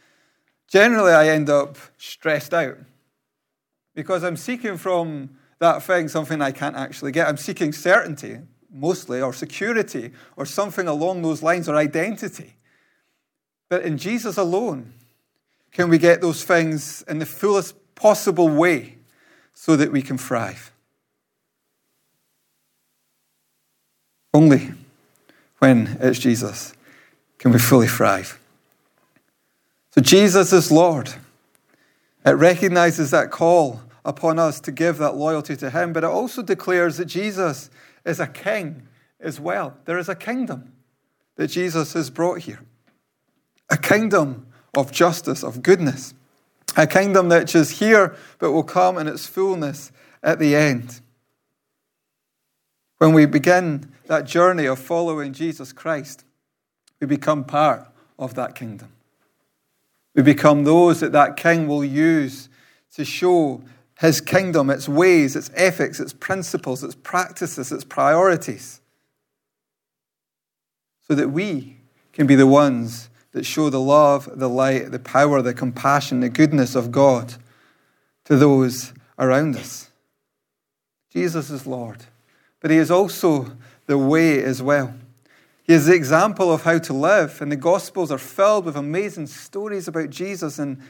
generally 0.67 1.13
I 1.13 1.29
end 1.29 1.51
up 1.51 1.77
stressed 1.99 2.55
out 2.55 2.79
because 3.95 4.25
I'm 4.25 4.37
seeking 4.37 4.79
from 4.79 5.37
that 5.59 5.83
thing 5.83 6.09
something 6.09 6.41
I 6.41 6.53
can't 6.53 6.77
actually 6.77 7.13
get. 7.13 7.29
I'm 7.29 7.37
seeking 7.37 7.73
certainty 7.73 8.39
mostly, 8.77 9.21
or 9.21 9.33
security, 9.33 10.13
or 10.37 10.47
something 10.47 10.87
along 10.87 11.23
those 11.23 11.43
lines, 11.43 11.69
or 11.69 11.77
identity. 11.77 12.55
But 13.69 13.83
in 13.83 13.99
Jesus 13.99 14.37
alone 14.37 14.93
can 15.73 15.89
we 15.89 15.99
get 15.99 16.21
those 16.21 16.45
things 16.45 17.03
in 17.09 17.19
the 17.19 17.27
fullest 17.27 17.75
possible 17.95 18.49
way 18.49 18.99
so 19.53 19.77
that 19.77 19.91
we 19.91 20.03
can 20.03 20.19
thrive. 20.19 20.71
Only 24.33 24.73
when 25.59 25.97
it's 26.01 26.19
Jesus 26.19 26.75
can 27.39 27.53
we 27.53 27.59
fully 27.59 27.89
thrive. 27.89 28.39
So 29.91 30.03
Jesus 30.03 30.53
is 30.53 30.71
Lord. 30.71 31.15
It 32.25 32.33
recognizes 32.33 33.11
that 33.13 33.31
call 33.31 33.81
upon 34.05 34.39
us 34.39 34.61
to 34.61 34.73
give 34.73 34.99
that 34.99 35.17
loyalty 35.17 35.57
to 35.57 35.71
Him, 35.71 35.93
but 35.93 36.05
it 36.05 36.11
also 36.11 36.43
declares 36.43 36.99
that 36.99 37.07
Jesus 37.07 37.71
is 38.07 38.21
a 38.21 38.27
king 38.27 38.89
as 39.21 39.39
well. 39.41 39.77
There 39.85 39.99
is 39.99 40.09
a 40.09 40.15
kingdom 40.15 40.73
that 41.37 41.49
Jesus 41.49 41.93
has 41.93 42.09
brought 42.09 42.41
here 42.41 42.61
a 43.69 43.77
kingdom 43.77 44.47
of 44.77 44.93
justice, 44.93 45.43
of 45.43 45.61
goodness, 45.61 46.15
a 46.77 46.87
kingdom 46.87 47.29
that 47.31 47.53
is 47.55 47.79
here 47.81 48.15
but 48.39 48.53
will 48.53 48.63
come 48.63 48.97
in 48.97 49.09
its 49.09 49.27
fullness 49.27 49.91
at 50.23 50.39
the 50.39 50.55
end. 50.55 51.01
When 52.99 53.13
we 53.13 53.27
begin 53.27 53.93
that 54.07 54.25
journey 54.25 54.67
of 54.67 54.79
following 54.79 55.33
Jesus 55.33 55.73
Christ, 55.73 56.25
we 57.01 57.07
become 57.07 57.45
part 57.45 57.89
of 58.19 58.35
that 58.35 58.55
kingdom. 58.55 58.89
We 60.15 60.23
become 60.23 60.65
those 60.65 61.01
that 61.01 61.13
that 61.13 61.37
king 61.37 61.67
will 61.67 61.85
use 61.85 62.49
to 62.95 63.05
show 63.05 63.63
his 64.01 64.21
kingdom, 64.21 64.71
its 64.71 64.89
ways, 64.89 65.37
its 65.37 65.51
ethics, 65.55 66.01
its 66.01 66.13
principles, 66.13 66.85
its 66.85 66.95
practices, 66.95 67.73
its 67.73 67.85
priorities, 67.85 68.81
so 71.09 71.15
that 71.15 71.31
we 71.31 71.79
can 72.13 72.27
be 72.27 72.35
the 72.35 72.47
ones 72.47 73.09
that 73.33 73.45
show 73.45 73.71
the 73.71 73.81
love, 73.81 74.29
the 74.35 74.49
light, 74.49 74.91
the 74.91 74.99
power, 74.99 75.41
the 75.43 75.55
compassion, 75.55 76.21
the 76.21 76.29
goodness 76.29 76.75
of 76.75 76.91
God 76.91 77.35
to 78.25 78.37
those 78.37 78.93
around 79.19 79.57
us. 79.57 79.91
Jesus 81.11 81.51
is 81.51 81.67
Lord, 81.67 82.05
but 82.61 82.71
He 82.71 82.77
is 82.77 82.91
also 82.91 83.53
the 83.87 83.99
way 83.99 84.43
as 84.43 84.63
well. 84.63 84.95
He 85.65 85.73
is 85.73 85.87
the 85.87 85.95
example 85.95 86.53
of 86.53 86.63
how 86.63 86.79
to 86.79 86.93
live, 86.93 87.41
and 87.41 87.51
the 87.51 87.57
Gospels 87.57 88.13
are 88.13 88.19
filled 88.19 88.67
with 88.67 88.77
amazing 88.77 89.27
stories 89.27 89.89
about 89.89 90.11
Jesus 90.11 90.59
and 90.59 90.81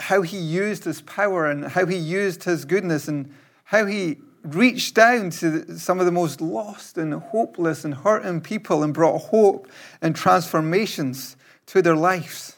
how 0.00 0.22
he 0.22 0.38
used 0.38 0.84
his 0.84 1.00
power 1.02 1.50
and 1.50 1.64
how 1.64 1.86
he 1.86 1.96
used 1.96 2.44
his 2.44 2.64
goodness 2.64 3.08
and 3.08 3.32
how 3.64 3.86
he 3.86 4.18
reached 4.42 4.94
down 4.94 5.30
to 5.30 5.78
some 5.78 5.98
of 5.98 6.06
the 6.06 6.12
most 6.12 6.40
lost 6.40 6.98
and 6.98 7.12
hopeless 7.14 7.84
and 7.84 7.94
hurting 7.94 8.40
people 8.40 8.82
and 8.82 8.94
brought 8.94 9.18
hope 9.18 9.68
and 10.00 10.14
transformations 10.14 11.36
to 11.66 11.82
their 11.82 11.96
lives. 11.96 12.56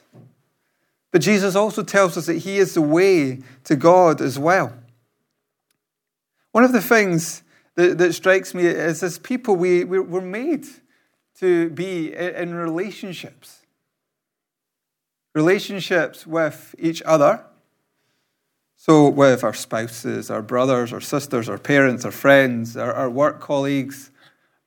But 1.11 1.23
Jesus 1.23 1.55
also 1.55 1.83
tells 1.83 2.17
us 2.17 2.27
that 2.27 2.39
he 2.39 2.59
is 2.59 2.75
the 2.75 2.83
way 2.83 3.41
to 3.65 3.77
God 3.77 4.21
as 4.21 4.39
well. 4.39 4.75
One 6.53 6.65
of 6.65 6.73
the 6.73 6.83
things 6.83 7.43
that, 7.77 7.97
that 7.99 8.13
strikes 8.13 8.53
me 8.53 8.67
is 8.67 9.03
as 9.03 9.19
people, 9.19 9.57
we, 9.57 9.85
we're 9.85 10.21
made 10.21 10.67
to 11.39 11.71
be 11.71 12.13
in 12.15 12.55
relationships 12.55 13.61
relationships 15.39 16.27
with 16.27 16.75
each 16.79 17.01
other. 17.03 17.45
So, 18.77 19.09
with 19.09 19.45
our 19.45 19.55
spouses, 19.55 20.31
our 20.31 20.43
brothers, 20.43 20.93
our 20.93 21.01
sisters, 21.01 21.49
our 21.49 21.59
parents, 21.59 22.05
our 22.05 22.11
friends, 22.11 22.77
our, 22.77 22.93
our 22.93 23.09
work 23.11 23.41
colleagues, 23.41 24.11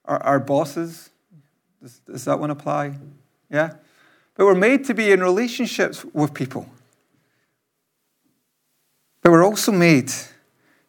our, 0.05 0.21
our 0.23 0.39
bosses. 0.39 1.09
Does, 1.81 1.99
does 1.99 2.25
that 2.25 2.39
one 2.39 2.51
apply? 2.51 2.97
Yeah? 3.49 3.73
But 4.35 4.45
we're 4.45 4.55
made 4.55 4.85
to 4.85 4.93
be 4.93 5.11
in 5.11 5.21
relationships 5.21 6.05
with 6.13 6.33
people. 6.33 6.69
But 9.21 9.31
we're 9.31 9.45
also 9.45 9.71
made 9.71 10.11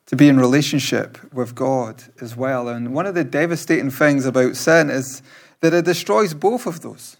to 0.07 0.17
be 0.17 0.29
in 0.29 0.39
relationship 0.39 1.19
with 1.33 1.55
God 1.55 2.05
as 2.21 2.37
well. 2.37 2.69
And 2.69 2.95
one 2.95 3.07
of 3.07 3.15
the 3.15 3.25
devastating 3.25 3.91
things 3.91 4.27
about 4.27 4.57
sin 4.57 4.91
is 4.91 5.23
that 5.61 5.75
it 5.75 5.85
destroys 5.85 6.35
both 6.35 6.67
of 6.67 6.81
those. 6.81 7.17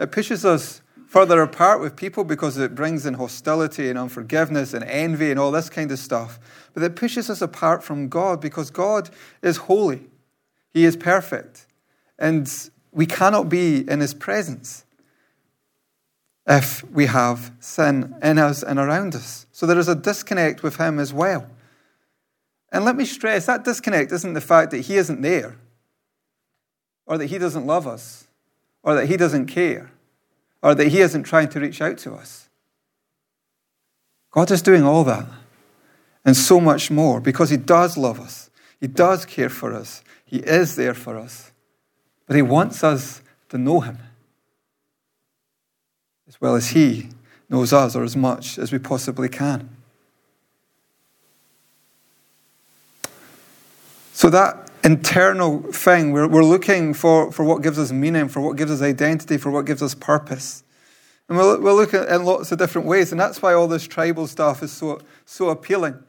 It 0.00 0.10
pushes 0.10 0.44
us 0.44 0.82
further 1.10 1.42
apart 1.42 1.80
with 1.80 1.96
people 1.96 2.22
because 2.22 2.56
it 2.56 2.72
brings 2.72 3.04
in 3.04 3.14
hostility 3.14 3.90
and 3.90 3.98
unforgiveness 3.98 4.72
and 4.72 4.84
envy 4.84 5.32
and 5.32 5.40
all 5.40 5.50
this 5.50 5.68
kind 5.68 5.90
of 5.90 5.98
stuff. 5.98 6.38
But 6.72 6.84
it 6.84 6.94
pushes 6.94 7.28
us 7.28 7.42
apart 7.42 7.82
from 7.82 8.08
God 8.08 8.40
because 8.40 8.70
God 8.70 9.10
is 9.42 9.56
holy, 9.56 10.06
He 10.72 10.84
is 10.84 10.96
perfect, 10.96 11.66
and 12.16 12.48
we 12.92 13.06
cannot 13.06 13.48
be 13.48 13.78
in 13.90 13.98
His 13.98 14.14
presence 14.14 14.84
if 16.46 16.88
we 16.92 17.06
have 17.06 17.50
sin 17.58 18.14
in 18.22 18.38
us 18.38 18.62
and 18.62 18.78
around 18.78 19.16
us. 19.16 19.46
So 19.50 19.66
there 19.66 19.80
is 19.80 19.88
a 19.88 19.96
disconnect 19.96 20.62
with 20.62 20.76
Him 20.76 21.00
as 21.00 21.12
well. 21.12 21.50
And 22.70 22.84
let 22.84 22.94
me 22.94 23.04
stress 23.04 23.46
that 23.46 23.64
disconnect 23.64 24.12
isn't 24.12 24.34
the 24.34 24.40
fact 24.40 24.70
that 24.70 24.82
He 24.82 24.96
isn't 24.96 25.22
there, 25.22 25.56
or 27.04 27.18
that 27.18 27.26
He 27.26 27.38
doesn't 27.38 27.66
love 27.66 27.88
us, 27.88 28.28
or 28.84 28.94
that 28.94 29.06
He 29.06 29.16
doesn't 29.16 29.46
care, 29.46 29.90
or 30.62 30.74
that 30.74 30.88
He 30.88 31.00
isn't 31.00 31.24
trying 31.24 31.48
to 31.50 31.60
reach 31.60 31.80
out 31.80 31.98
to 31.98 32.14
us. 32.14 32.48
God 34.30 34.50
is 34.50 34.62
doing 34.62 34.84
all 34.84 35.04
that 35.04 35.26
and 36.24 36.36
so 36.36 36.60
much 36.60 36.90
more 36.90 37.20
because 37.20 37.50
He 37.50 37.56
does 37.56 37.96
love 37.96 38.20
us, 38.20 38.50
He 38.80 38.86
does 38.86 39.24
care 39.24 39.48
for 39.48 39.74
us, 39.74 40.02
He 40.24 40.38
is 40.38 40.76
there 40.76 40.94
for 40.94 41.16
us. 41.16 41.50
But 42.26 42.36
He 42.36 42.42
wants 42.42 42.84
us 42.84 43.22
to 43.48 43.58
know 43.58 43.80
Him 43.80 43.98
as 46.28 46.40
well 46.40 46.54
as 46.54 46.68
He 46.68 47.08
knows 47.48 47.72
us 47.72 47.96
or 47.96 48.04
as 48.04 48.16
much 48.16 48.56
as 48.58 48.70
we 48.70 48.78
possibly 48.78 49.28
can. 49.28 49.68
So 54.12 54.30
that 54.30 54.69
internal 54.82 55.60
thing, 55.72 56.12
we're, 56.12 56.28
we're 56.28 56.44
looking 56.44 56.94
for, 56.94 57.30
for 57.32 57.44
what 57.44 57.62
gives 57.62 57.78
us 57.78 57.92
meaning, 57.92 58.28
for 58.28 58.40
what 58.40 58.56
gives 58.56 58.70
us 58.70 58.82
identity, 58.82 59.36
for 59.36 59.50
what 59.50 59.66
gives 59.66 59.82
us 59.82 59.94
purpose. 59.94 60.64
And 61.28 61.38
we'll, 61.38 61.60
we'll 61.60 61.76
look 61.76 61.94
at 61.94 62.08
in 62.08 62.24
lots 62.24 62.50
of 62.50 62.58
different 62.58 62.86
ways, 62.88 63.12
and 63.12 63.20
that's 63.20 63.40
why 63.40 63.52
all 63.52 63.68
this 63.68 63.86
tribal 63.86 64.26
stuff 64.26 64.62
is 64.62 64.72
so, 64.72 65.00
so 65.24 65.50
appealing. 65.50 66.02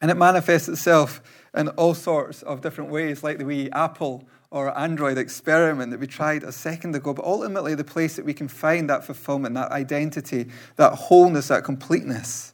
And 0.00 0.10
it 0.10 0.16
manifests 0.16 0.68
itself 0.68 1.22
in 1.56 1.68
all 1.68 1.94
sorts 1.94 2.42
of 2.42 2.60
different 2.60 2.90
ways, 2.90 3.22
like 3.22 3.38
the 3.38 3.44
wee 3.44 3.70
Apple 3.72 4.24
or 4.50 4.76
Android 4.78 5.18
experiment 5.18 5.90
that 5.90 6.00
we 6.00 6.06
tried 6.06 6.42
a 6.42 6.52
second 6.52 6.94
ago. 6.94 7.14
But 7.14 7.24
ultimately, 7.24 7.74
the 7.74 7.84
place 7.84 8.16
that 8.16 8.24
we 8.24 8.34
can 8.34 8.48
find 8.48 8.90
that 8.90 9.04
fulfillment, 9.04 9.54
that 9.54 9.72
identity, 9.72 10.46
that 10.76 10.92
wholeness, 10.94 11.48
that 11.48 11.64
completeness 11.64 12.52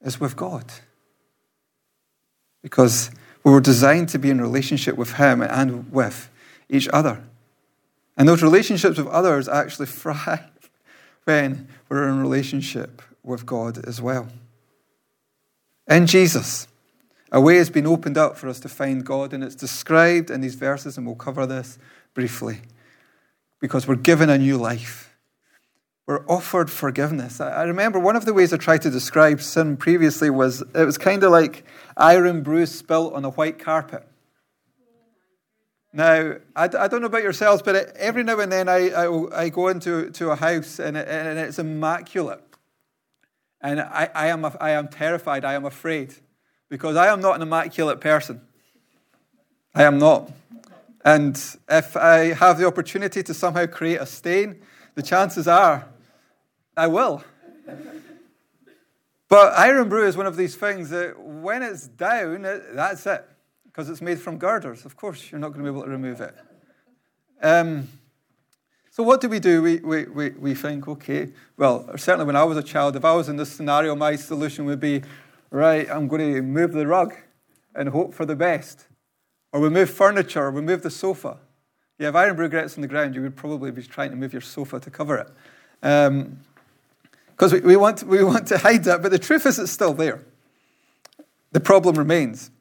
is 0.00 0.18
with 0.18 0.34
God. 0.34 0.64
Because 2.62 3.10
we 3.44 3.50
were 3.50 3.60
designed 3.60 4.08
to 4.10 4.18
be 4.18 4.30
in 4.30 4.40
relationship 4.40 4.96
with 4.96 5.14
Him 5.14 5.42
and 5.42 5.90
with 5.92 6.30
each 6.68 6.88
other. 6.92 7.22
And 8.16 8.28
those 8.28 8.42
relationships 8.42 8.98
with 8.98 9.08
others 9.08 9.48
actually 9.48 9.86
thrive 10.00 10.70
when 11.24 11.68
we're 11.88 12.08
in 12.08 12.20
relationship 12.20 13.02
with 13.22 13.46
God 13.46 13.84
as 13.86 14.00
well. 14.00 14.28
In 15.88 16.06
Jesus, 16.06 16.68
a 17.30 17.40
way 17.40 17.56
has 17.56 17.70
been 17.70 17.86
opened 17.86 18.18
up 18.18 18.36
for 18.36 18.48
us 18.48 18.60
to 18.60 18.68
find 18.68 19.04
God, 19.04 19.32
and 19.32 19.42
it's 19.42 19.54
described 19.54 20.30
in 20.30 20.40
these 20.40 20.54
verses, 20.54 20.96
and 20.96 21.06
we'll 21.06 21.16
cover 21.16 21.46
this 21.46 21.78
briefly 22.14 22.60
because 23.58 23.86
we're 23.86 23.94
given 23.94 24.28
a 24.28 24.36
new 24.36 24.58
life. 24.58 25.11
We're 26.06 26.26
offered 26.26 26.68
forgiveness. 26.68 27.40
I 27.40 27.62
remember 27.62 28.00
one 28.00 28.16
of 28.16 28.24
the 28.24 28.34
ways 28.34 28.52
I 28.52 28.56
tried 28.56 28.82
to 28.82 28.90
describe 28.90 29.40
sin 29.40 29.76
previously 29.76 30.30
was 30.30 30.60
it 30.74 30.84
was 30.84 30.98
kind 30.98 31.22
of 31.22 31.30
like 31.30 31.64
Irn-Bru 31.96 32.66
spilt 32.66 33.14
on 33.14 33.24
a 33.24 33.30
white 33.30 33.60
carpet. 33.60 34.06
Now, 35.92 36.36
I, 36.56 36.64
I 36.64 36.88
don't 36.88 37.02
know 37.02 37.06
about 37.06 37.22
yourselves, 37.22 37.62
but 37.62 37.76
uh, 37.76 37.84
every 37.96 38.24
now 38.24 38.40
and 38.40 38.50
then 38.50 38.68
I, 38.68 38.88
I, 38.88 39.42
I 39.44 39.48
go 39.50 39.68
into 39.68 40.10
to 40.10 40.30
a 40.30 40.36
house 40.36 40.78
and, 40.78 40.96
it, 40.96 41.06
and 41.06 41.38
it's 41.38 41.58
immaculate. 41.58 42.42
And 43.60 43.80
I, 43.80 44.08
I, 44.14 44.26
am, 44.28 44.44
I 44.58 44.70
am 44.70 44.88
terrified, 44.88 45.44
I 45.44 45.52
am 45.52 45.66
afraid, 45.66 46.14
because 46.70 46.96
I 46.96 47.12
am 47.12 47.20
not 47.20 47.36
an 47.36 47.42
immaculate 47.42 48.00
person. 48.00 48.40
I 49.74 49.84
am 49.84 49.98
not. 49.98 50.32
And 51.04 51.36
if 51.68 51.96
I 51.96 52.32
have 52.32 52.58
the 52.58 52.66
opportunity 52.66 53.22
to 53.22 53.34
somehow 53.34 53.66
create 53.66 54.00
a 54.00 54.06
stain, 54.06 54.62
the 54.94 55.02
chances 55.02 55.46
are 55.46 55.91
I 56.76 56.86
will. 56.86 57.22
But 59.28 59.54
Irn-Bru 59.56 60.06
is 60.06 60.16
one 60.16 60.26
of 60.26 60.36
these 60.36 60.56
things 60.56 60.90
that 60.90 61.18
when 61.18 61.62
it's 61.62 61.88
down, 61.88 62.42
that's 62.74 63.06
it, 63.06 63.24
because 63.64 63.88
it's 63.88 64.02
made 64.02 64.20
from 64.20 64.36
girders. 64.36 64.84
Of 64.84 64.96
course, 64.96 65.30
you're 65.30 65.40
not 65.40 65.54
going 65.54 65.64
to 65.64 65.72
be 65.72 65.74
able 65.74 65.84
to 65.84 65.90
remove 65.90 66.20
it. 66.20 66.34
Um, 67.42 67.88
so, 68.90 69.02
what 69.02 69.22
do 69.22 69.30
we 69.30 69.40
do? 69.40 69.62
We, 69.62 69.76
we, 69.78 70.04
we, 70.04 70.30
we 70.30 70.54
think, 70.54 70.86
okay, 70.86 71.32
well, 71.56 71.96
certainly 71.96 72.26
when 72.26 72.36
I 72.36 72.44
was 72.44 72.58
a 72.58 72.62
child, 72.62 72.94
if 72.94 73.06
I 73.06 73.14
was 73.14 73.30
in 73.30 73.36
this 73.36 73.50
scenario, 73.50 73.96
my 73.96 74.16
solution 74.16 74.66
would 74.66 74.80
be, 74.80 75.02
right, 75.50 75.90
I'm 75.90 76.08
going 76.08 76.34
to 76.34 76.42
move 76.42 76.72
the 76.72 76.86
rug 76.86 77.14
and 77.74 77.88
hope 77.88 78.12
for 78.12 78.26
the 78.26 78.36
best. 78.36 78.86
Or 79.50 79.60
we 79.60 79.70
move 79.70 79.88
furniture, 79.88 80.44
or 80.44 80.50
we 80.50 80.60
move 80.60 80.82
the 80.82 80.90
sofa. 80.90 81.38
Yeah, 81.98 82.10
if 82.10 82.14
Irn-Bru 82.14 82.50
gets 82.50 82.76
on 82.76 82.82
the 82.82 82.88
ground, 82.88 83.14
you 83.14 83.22
would 83.22 83.36
probably 83.36 83.70
be 83.70 83.82
trying 83.82 84.10
to 84.10 84.16
move 84.16 84.34
your 84.34 84.42
sofa 84.42 84.78
to 84.80 84.90
cover 84.90 85.16
it. 85.16 85.28
Um, 85.82 86.38
because 87.42 87.54
we, 87.54 87.60
we, 87.60 87.76
want, 87.76 88.04
we 88.04 88.22
want 88.22 88.46
to 88.46 88.58
hide 88.58 88.84
that, 88.84 89.02
but 89.02 89.10
the 89.10 89.18
truth 89.18 89.46
is 89.46 89.58
it's 89.58 89.72
still 89.72 89.94
there. 89.94 90.22
The 91.50 91.58
problem 91.58 91.96
remains. 91.96 92.52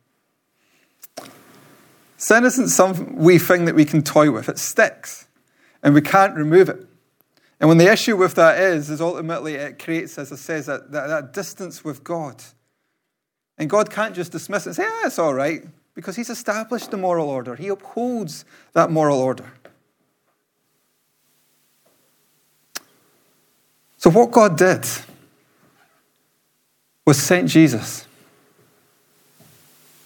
Sin 2.18 2.44
isn't 2.46 2.70
some 2.70 3.16
wee 3.18 3.38
thing 3.38 3.66
that 3.66 3.76
we 3.76 3.86
can 3.86 4.02
toy 4.02 4.32
with, 4.32 4.50
it 4.50 4.58
sticks, 4.58 5.28
and 5.84 5.94
we 5.94 6.02
can't 6.02 6.34
remove 6.36 6.68
it. 6.68 6.84
And 7.60 7.70
when 7.70 7.78
the 7.78 7.92
issue 7.92 8.18
with 8.18 8.34
that 8.34 8.58
is, 8.58 8.90
is 8.90 9.02
ultimately 9.02 9.54
it 9.54 9.78
creates, 9.78 10.18
as 10.18 10.32
it 10.32 10.38
says, 10.38 10.66
that, 10.66 10.92
that, 10.92 11.06
that 11.06 11.32
distance 11.32 11.84
with 11.84 12.04
God. 12.04 12.44
And 13.60 13.70
God 13.70 13.92
can't 13.92 14.16
just 14.16 14.32
dismiss 14.32 14.66
it 14.66 14.70
and 14.70 14.76
say, 14.78 14.86
ah, 14.88 15.02
it's 15.06 15.20
all 15.20 15.36
right, 15.36 15.64
because 15.94 16.16
He's 16.16 16.32
established 16.32 16.90
the 16.90 16.98
moral 16.98 17.30
order. 17.30 17.56
He 17.56 17.68
upholds 17.68 18.46
that 18.74 18.90
moral 18.90 19.20
order. 19.20 19.54
So, 24.02 24.10
what 24.10 24.32
God 24.32 24.58
did 24.58 24.84
was 27.06 27.22
sent 27.22 27.50
Jesus. 27.50 28.08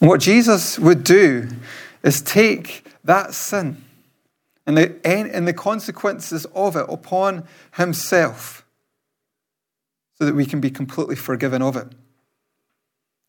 And 0.01 0.09
what 0.09 0.19
Jesus 0.19 0.77
would 0.77 1.05
do 1.05 1.47
is 2.03 2.21
take 2.21 2.85
that 3.05 3.33
sin 3.33 3.81
and 4.67 4.77
the, 4.77 5.07
and 5.07 5.47
the 5.47 5.53
consequences 5.53 6.45
of 6.53 6.75
it 6.75 6.85
upon 6.89 7.47
himself 7.77 8.65
so 10.17 10.25
that 10.25 10.35
we 10.35 10.45
can 10.45 10.59
be 10.59 10.69
completely 10.69 11.15
forgiven 11.15 11.61
of 11.61 11.77
it. 11.77 11.87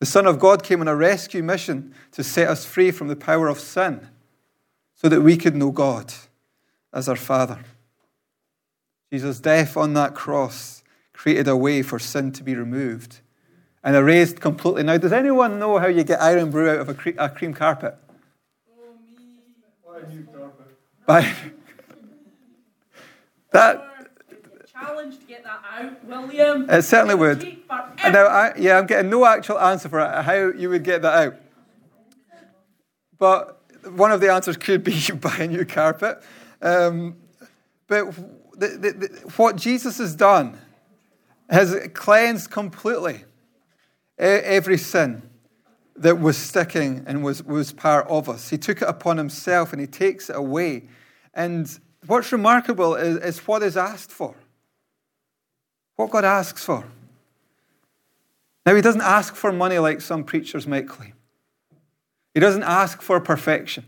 The 0.00 0.06
Son 0.06 0.26
of 0.26 0.40
God 0.40 0.64
came 0.64 0.80
on 0.80 0.88
a 0.88 0.96
rescue 0.96 1.44
mission 1.44 1.94
to 2.10 2.24
set 2.24 2.48
us 2.48 2.64
free 2.64 2.90
from 2.90 3.06
the 3.06 3.14
power 3.14 3.46
of 3.46 3.60
sin 3.60 4.08
so 4.96 5.08
that 5.08 5.20
we 5.20 5.36
could 5.36 5.54
know 5.54 5.70
God 5.70 6.12
as 6.92 7.08
our 7.08 7.14
Father. 7.14 7.60
Jesus' 9.12 9.40
death 9.40 9.76
on 9.76 9.94
that 9.94 10.14
cross 10.14 10.82
created 11.12 11.48
a 11.48 11.56
way 11.56 11.82
for 11.82 11.98
sin 11.98 12.32
to 12.32 12.42
be 12.42 12.54
removed 12.54 13.20
and 13.82 13.94
erased 13.94 14.40
completely. 14.40 14.82
Now, 14.82 14.98
does 14.98 15.12
anyone 15.12 15.58
know 15.58 15.78
how 15.78 15.86
you 15.86 16.02
get 16.02 16.20
Irn-Bru 16.20 16.70
out 16.70 16.78
of 16.80 16.88
a, 16.88 16.94
cre- 16.94 17.10
a 17.18 17.28
cream 17.28 17.54
carpet? 17.54 17.96
Oh, 18.68 18.92
me. 19.06 20.04
a 20.04 20.08
new 20.12 20.24
carpet. 20.24 20.66
By 21.06 21.20
that. 23.52 23.82
Challenge 24.70 25.18
to 25.18 25.24
get 25.26 25.44
that 25.44 25.62
out, 25.72 26.04
William. 26.04 26.68
It 26.68 26.82
certainly 26.82 27.14
would. 27.14 27.58
Now, 28.04 28.26
I, 28.26 28.54
yeah, 28.58 28.76
I'm 28.76 28.86
getting 28.86 29.08
no 29.08 29.24
actual 29.24 29.58
answer 29.58 29.88
for 29.88 30.00
how 30.00 30.34
you 30.34 30.68
would 30.68 30.82
get 30.82 31.02
that 31.02 31.26
out. 31.28 31.36
But 33.18 33.62
one 33.88 34.12
of 34.12 34.20
the 34.20 34.32
answers 34.32 34.56
could 34.56 34.84
be 34.84 34.92
you 35.08 35.14
buy 35.14 35.36
a 35.38 35.46
new 35.46 35.64
carpet. 35.64 36.22
Um, 36.60 37.16
but 37.86 38.12
the, 38.56 38.68
the, 38.68 38.90
the, 38.92 39.06
what 39.36 39.56
Jesus 39.56 39.98
has 39.98 40.14
done 40.14 40.58
has 41.48 41.76
cleansed 41.94 42.50
completely 42.50 43.24
every 44.18 44.78
sin 44.78 45.22
that 45.96 46.20
was 46.20 46.36
sticking 46.36 47.04
and 47.06 47.22
was, 47.22 47.42
was 47.42 47.72
part 47.72 48.06
of 48.08 48.28
us. 48.28 48.50
He 48.50 48.58
took 48.58 48.82
it 48.82 48.88
upon 48.88 49.16
himself 49.16 49.72
and 49.72 49.80
he 49.80 49.86
takes 49.86 50.28
it 50.28 50.36
away. 50.36 50.88
And 51.34 51.78
what's 52.06 52.32
remarkable 52.32 52.94
is, 52.94 53.18
is 53.18 53.38
what 53.46 53.62
is 53.62 53.76
asked 53.76 54.10
for. 54.10 54.34
What 55.96 56.10
God 56.10 56.24
asks 56.24 56.64
for. 56.64 56.86
Now, 58.66 58.74
he 58.74 58.82
doesn't 58.82 59.02
ask 59.02 59.34
for 59.34 59.52
money 59.52 59.78
like 59.78 60.00
some 60.00 60.24
preachers 60.24 60.66
might 60.66 60.88
claim. 60.88 61.12
He 62.34 62.40
doesn't 62.40 62.64
ask 62.64 63.00
for 63.00 63.20
perfection. 63.20 63.84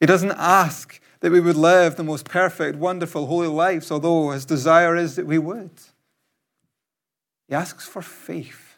He 0.00 0.06
doesn't 0.06 0.32
ask 0.32 1.00
that 1.22 1.30
we 1.30 1.40
would 1.40 1.56
live 1.56 1.94
the 1.94 2.02
most 2.02 2.24
perfect, 2.24 2.76
wonderful, 2.76 3.26
holy 3.26 3.46
lives, 3.46 3.92
although 3.92 4.32
his 4.32 4.44
desire 4.44 4.96
is 4.96 5.14
that 5.14 5.24
we 5.24 5.38
would. 5.38 5.70
He 7.48 7.54
asks 7.54 7.86
for 7.86 8.02
faith. 8.02 8.76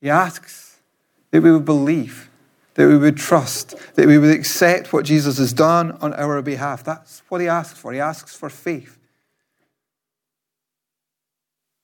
He 0.00 0.08
asks 0.08 0.78
that 1.30 1.42
we 1.42 1.52
would 1.52 1.66
believe, 1.66 2.30
that 2.74 2.88
we 2.88 2.96
would 2.96 3.18
trust, 3.18 3.74
that 3.94 4.06
we 4.06 4.16
would 4.16 4.30
accept 4.30 4.90
what 4.90 5.04
Jesus 5.04 5.36
has 5.36 5.52
done 5.52 5.92
on 6.00 6.14
our 6.14 6.40
behalf. 6.40 6.82
That's 6.82 7.22
what 7.28 7.42
he 7.42 7.46
asks 7.46 7.78
for. 7.78 7.92
He 7.92 8.00
asks 8.00 8.34
for 8.34 8.48
faith. 8.48 8.98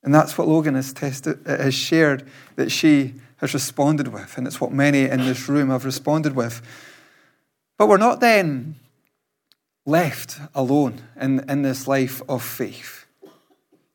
And 0.02 0.14
that's 0.14 0.38
what 0.38 0.48
Logan 0.48 0.74
has, 0.74 0.94
tested, 0.94 1.46
uh, 1.46 1.58
has 1.58 1.74
shared 1.74 2.26
that 2.56 2.72
she 2.72 3.16
has 3.36 3.52
responded 3.52 4.08
with, 4.08 4.38
and 4.38 4.46
it's 4.46 4.58
what 4.58 4.72
many 4.72 5.02
in 5.02 5.18
this 5.18 5.50
room 5.50 5.68
have 5.68 5.84
responded 5.84 6.34
with. 6.34 6.62
But 7.81 7.88
we're 7.88 7.97
not 7.97 8.21
then 8.21 8.75
left 9.87 10.38
alone 10.55 11.01
in, 11.19 11.40
in 11.49 11.62
this 11.62 11.88
life 11.88 12.21
of 12.29 12.43
faith. 12.43 13.07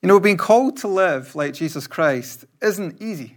You 0.02 0.08
know, 0.08 0.19
being 0.19 0.38
called 0.38 0.78
to 0.78 0.88
live 0.88 1.36
like 1.36 1.54
Jesus 1.54 1.86
Christ 1.86 2.45
isn't 2.63 3.00
easy. 3.00 3.36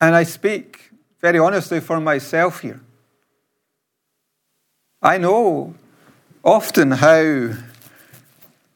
And 0.00 0.14
I 0.14 0.22
speak 0.22 0.90
very 1.20 1.40
honestly 1.40 1.80
for 1.80 1.98
myself 1.98 2.60
here. 2.60 2.80
I 5.02 5.18
know 5.18 5.74
often 6.44 6.92
how 6.92 7.50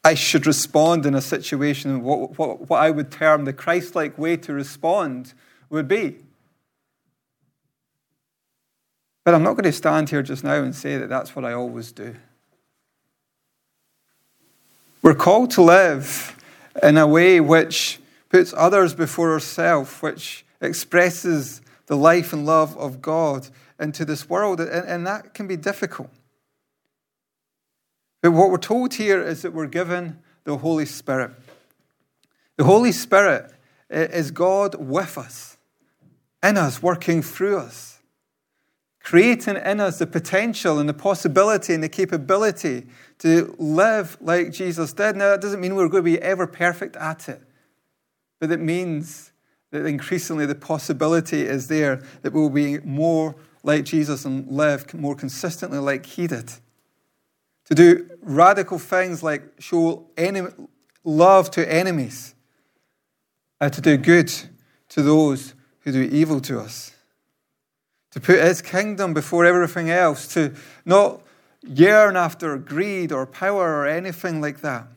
I 0.03 0.15
should 0.15 0.45
respond 0.45 1.05
in 1.05 1.15
a 1.15 1.21
situation, 1.21 2.03
what, 2.03 2.37
what, 2.37 2.69
what 2.69 2.81
I 2.81 2.91
would 2.91 3.09
term 3.09 3.45
the 3.45 3.53
Christ 3.53 3.95
like 3.95 4.17
way 4.17 4.35
to 4.35 4.51
respond 4.51 5.33
would 5.69 5.87
be. 5.87 6.17
But 9.23 9.35
I'm 9.35 9.43
not 9.43 9.53
going 9.53 9.63
to 9.65 9.71
stand 9.71 10.09
here 10.09 10.23
just 10.23 10.43
now 10.43 10.55
and 10.55 10.75
say 10.75 10.97
that 10.97 11.09
that's 11.09 11.35
what 11.35 11.45
I 11.45 11.53
always 11.53 11.91
do. 11.91 12.15
We're 15.01 15.15
called 15.15 15.51
to 15.51 15.61
live 15.61 16.35
in 16.81 16.97
a 16.97 17.07
way 17.07 17.39
which 17.39 17.99
puts 18.29 18.53
others 18.55 18.93
before 18.93 19.31
ourselves, 19.31 20.01
which 20.01 20.45
expresses 20.61 21.61
the 21.87 21.97
life 21.97 22.33
and 22.33 22.45
love 22.45 22.77
of 22.77 23.01
God 23.01 23.47
into 23.79 24.05
this 24.05 24.29
world, 24.29 24.61
and, 24.61 24.87
and 24.87 25.07
that 25.07 25.33
can 25.33 25.47
be 25.47 25.57
difficult. 25.57 26.09
But 28.21 28.31
what 28.31 28.51
we're 28.51 28.57
told 28.57 28.93
here 28.93 29.21
is 29.21 29.41
that 29.41 29.53
we're 29.53 29.65
given 29.65 30.19
the 30.43 30.57
Holy 30.57 30.85
Spirit. 30.85 31.31
The 32.57 32.63
Holy 32.63 32.91
Spirit 32.91 33.51
is 33.89 34.31
God 34.31 34.75
with 34.75 35.17
us, 35.17 35.57
in 36.43 36.57
us, 36.57 36.81
working 36.81 37.23
through 37.23 37.57
us, 37.57 38.00
creating 39.03 39.57
in 39.57 39.79
us 39.79 39.99
the 39.99 40.07
potential 40.07 40.79
and 40.79 40.87
the 40.87 40.93
possibility 40.93 41.73
and 41.73 41.83
the 41.83 41.89
capability 41.89 42.87
to 43.19 43.55
live 43.57 44.17
like 44.21 44.51
Jesus 44.51 44.93
did. 44.93 45.15
Now, 45.15 45.29
that 45.29 45.41
doesn't 45.41 45.59
mean 45.59 45.75
we're 45.75 45.89
going 45.89 46.03
to 46.03 46.11
be 46.11 46.21
ever 46.21 46.47
perfect 46.47 46.95
at 46.95 47.27
it, 47.29 47.41
but 48.39 48.51
it 48.51 48.59
means 48.59 49.31
that 49.71 49.85
increasingly 49.85 50.45
the 50.45 50.55
possibility 50.55 51.41
is 51.41 51.67
there 51.67 52.01
that 52.21 52.33
we'll 52.33 52.49
be 52.49 52.79
more 52.79 53.35
like 53.63 53.85
Jesus 53.85 54.25
and 54.25 54.47
live 54.49 54.93
more 54.93 55.15
consistently 55.15 55.79
like 55.79 56.05
he 56.05 56.27
did 56.27 56.51
to 57.65 57.75
do 57.75 58.09
radical 58.21 58.77
things 58.77 59.23
like 59.23 59.43
show 59.59 60.05
love 61.05 61.49
to 61.51 61.73
enemies, 61.73 62.35
and 63.61 63.71
to 63.71 63.81
do 63.81 63.95
good 63.95 64.31
to 64.89 65.01
those 65.01 65.53
who 65.79 65.91
do 65.91 66.01
evil 66.01 66.41
to 66.41 66.59
us, 66.59 66.90
to 68.11 68.19
put 68.19 68.39
his 68.39 68.61
kingdom 68.61 69.13
before 69.13 69.45
everything 69.45 69.89
else, 69.89 70.27
to 70.33 70.53
not 70.85 71.21
yearn 71.61 72.15
after 72.15 72.57
greed 72.57 73.11
or 73.11 73.25
power 73.25 73.79
or 73.79 73.87
anything 73.87 74.41
like 74.41 74.61
that. 74.61 74.87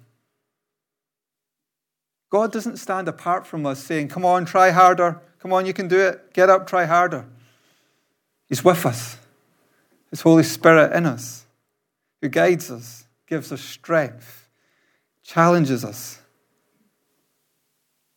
God 2.31 2.53
doesn't 2.53 2.79
stand 2.79 3.07
apart 3.07 3.47
from 3.47 3.65
us 3.65 3.83
saying, 3.83 4.09
Come 4.09 4.25
on, 4.25 4.45
try 4.45 4.71
harder. 4.71 5.21
Come 5.39 5.53
on, 5.53 5.67
you 5.67 5.73
can 5.73 5.89
do 5.89 6.01
it. 6.01 6.33
Get 6.33 6.51
up, 6.51 6.67
try 6.67 6.85
harder. 6.85 7.27
He's 8.49 8.65
with 8.65 8.85
us, 8.85 9.17
His 10.11 10.23
Holy 10.23 10.43
Spirit 10.43 10.93
in 10.93 11.07
us 11.07 11.45
who 12.25 12.31
guides 12.31 12.71
us, 12.71 13.05
gives 13.27 13.53
us 13.53 13.61
strength, 13.61 14.49
challenges 15.23 15.85
us. 15.85 16.19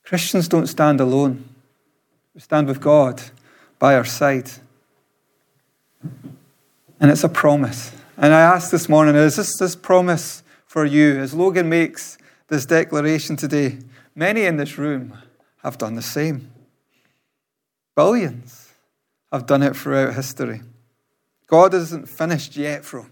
Christians 0.05 0.47
don't 0.47 0.67
stand 0.67 1.01
alone, 1.01 1.43
we 2.33 2.39
stand 2.39 2.69
with 2.69 2.79
God 2.79 3.21
by 3.79 3.95
our 3.95 4.05
side. 4.05 4.49
And 6.99 7.11
it's 7.11 7.23
a 7.23 7.29
promise. 7.29 7.91
And 8.17 8.33
I 8.33 8.41
ask 8.41 8.71
this 8.71 8.89
morning 8.89 9.15
is 9.15 9.35
this 9.35 9.57
this 9.57 9.75
promise 9.75 10.43
for 10.65 10.85
you? 10.85 11.19
As 11.19 11.33
Logan 11.33 11.69
makes 11.69 12.17
this 12.47 12.65
declaration 12.65 13.35
today, 13.35 13.79
many 14.15 14.45
in 14.45 14.57
this 14.57 14.77
room 14.77 15.17
have 15.63 15.77
done 15.77 15.95
the 15.95 16.01
same. 16.01 16.51
Billions 17.95 18.73
have 19.31 19.45
done 19.45 19.63
it 19.63 19.75
throughout 19.75 20.13
history. 20.13 20.61
God 21.47 21.73
isn't 21.73 22.07
finished 22.07 22.55
yet 22.55 22.83
them. 22.83 23.11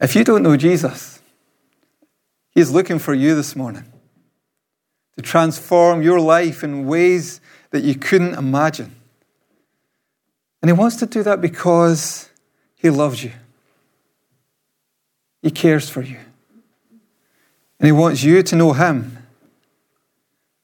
If 0.00 0.14
you 0.16 0.24
don't 0.24 0.42
know 0.42 0.56
Jesus, 0.56 1.20
He's 2.50 2.70
looking 2.70 2.98
for 2.98 3.14
you 3.14 3.34
this 3.34 3.54
morning 3.54 3.84
to 5.16 5.22
transform 5.22 6.02
your 6.02 6.20
life 6.20 6.64
in 6.64 6.86
ways 6.86 7.40
that 7.70 7.82
you 7.82 7.94
couldn't 7.94 8.34
imagine. 8.34 8.96
And 10.62 10.68
He 10.68 10.72
wants 10.72 10.96
to 10.96 11.06
do 11.06 11.22
that 11.22 11.40
because 11.40 12.28
He 12.76 12.90
loves 12.90 13.24
you, 13.24 13.32
He 15.42 15.50
cares 15.50 15.88
for 15.88 16.02
you. 16.02 16.18
And 17.78 17.86
He 17.86 17.92
wants 17.92 18.22
you 18.22 18.42
to 18.42 18.56
know 18.56 18.72
Him 18.72 19.18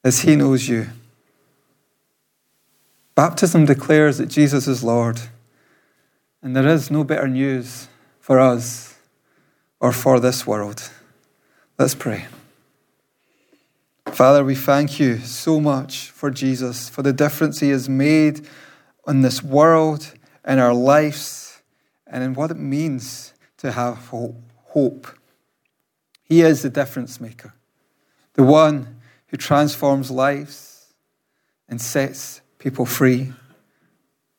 as 0.03 0.21
He 0.21 0.35
knows 0.35 0.67
you. 0.67 0.87
Baptism 3.15 3.65
declares 3.65 4.19
that 4.19 4.27
Jesus 4.27 4.67
is 4.67 4.83
Lord, 4.83 5.19
and 6.43 6.55
there 6.55 6.67
is 6.67 6.91
no 6.91 7.03
better 7.03 7.27
news 7.27 7.87
for 8.19 8.39
us 8.39 8.95
or 9.79 9.91
for 9.91 10.19
this 10.19 10.45
world. 10.45 10.91
Let's 11.79 11.95
pray. 11.95 12.27
Father, 14.11 14.43
we 14.43 14.53
thank 14.53 14.99
you 14.99 15.17
so 15.19 15.59
much 15.59 16.11
for 16.11 16.29
Jesus, 16.29 16.89
for 16.89 17.01
the 17.01 17.13
difference 17.13 17.59
he 17.59 17.69
has 17.69 17.89
made 17.89 18.47
in 19.07 19.21
this 19.21 19.41
world, 19.41 20.13
in 20.45 20.59
our 20.59 20.73
lives, 20.73 21.61
and 22.05 22.23
in 22.23 22.33
what 22.33 22.51
it 22.51 22.57
means 22.57 23.33
to 23.57 23.71
have 23.71 24.11
hope. 24.67 25.07
He 26.23 26.41
is 26.41 26.61
the 26.61 26.69
difference 26.69 27.21
maker, 27.21 27.53
the 28.33 28.43
one 28.43 28.97
who 29.27 29.37
transforms 29.37 30.11
lives 30.11 30.93
and 31.69 31.81
sets 31.81 32.41
people 32.59 32.85
free 32.85 33.33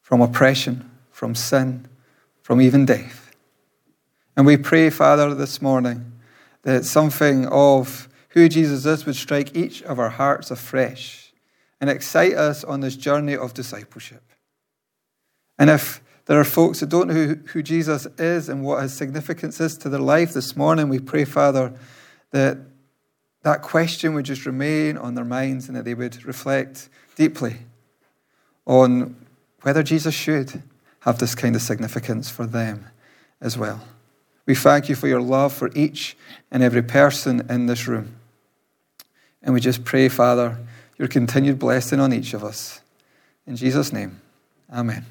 from 0.00 0.20
oppression, 0.20 0.90
from 1.10 1.34
sin, 1.34 1.86
from 2.42 2.60
even 2.60 2.86
death. 2.86 3.34
And 4.36 4.46
we 4.46 4.56
pray, 4.56 4.88
Father, 4.90 5.34
this 5.34 5.60
morning 5.60 6.12
that 6.62 6.84
something 6.84 7.46
of 7.46 8.08
who 8.30 8.48
Jesus 8.48 8.86
is 8.86 9.04
would 9.04 9.16
strike 9.16 9.56
each 9.56 9.82
of 9.82 9.98
our 9.98 10.10
hearts 10.10 10.50
afresh 10.50 11.32
and 11.80 11.90
excite 11.90 12.34
us 12.34 12.64
on 12.64 12.80
this 12.80 12.96
journey 12.96 13.36
of 13.36 13.54
discipleship. 13.54 14.22
And 15.58 15.70
if 15.70 16.00
there 16.26 16.38
are 16.38 16.44
folks 16.44 16.80
that 16.80 16.88
don't 16.88 17.08
know 17.08 17.14
who, 17.14 17.34
who 17.46 17.62
Jesus 17.62 18.06
is 18.18 18.48
and 18.48 18.62
what 18.62 18.82
his 18.82 18.92
significance 18.92 19.60
is 19.60 19.76
to 19.78 19.88
their 19.88 20.00
life 20.00 20.34
this 20.34 20.56
morning, 20.56 20.88
we 20.88 20.98
pray, 20.98 21.24
Father, 21.24 21.72
that 22.30 22.58
that 23.42 23.62
question 23.62 24.14
would 24.14 24.24
just 24.24 24.46
remain 24.46 24.96
on 24.96 25.14
their 25.14 25.24
minds 25.24 25.68
and 25.68 25.76
that 25.76 25.84
they 25.84 25.94
would 25.94 26.24
reflect 26.24 26.88
deeply 27.16 27.56
on 28.66 29.16
whether 29.62 29.82
Jesus 29.82 30.14
should 30.14 30.62
have 31.00 31.18
this 31.18 31.34
kind 31.34 31.56
of 31.56 31.62
significance 31.62 32.28
for 32.28 32.46
them 32.46 32.86
as 33.40 33.56
well. 33.56 33.80
We 34.46 34.54
thank 34.54 34.88
you 34.88 34.94
for 34.94 35.08
your 35.08 35.20
love 35.20 35.52
for 35.52 35.70
each 35.74 36.16
and 36.50 36.62
every 36.62 36.82
person 36.82 37.46
in 37.50 37.66
this 37.66 37.86
room. 37.86 38.16
And 39.42 39.54
we 39.54 39.60
just 39.60 39.84
pray, 39.84 40.08
Father, 40.08 40.58
your 40.98 41.08
continued 41.08 41.58
blessing 41.58 42.00
on 42.00 42.12
each 42.12 42.34
of 42.34 42.44
us. 42.44 42.80
In 43.46 43.56
Jesus' 43.56 43.92
name, 43.92 44.20
amen. 44.72 45.06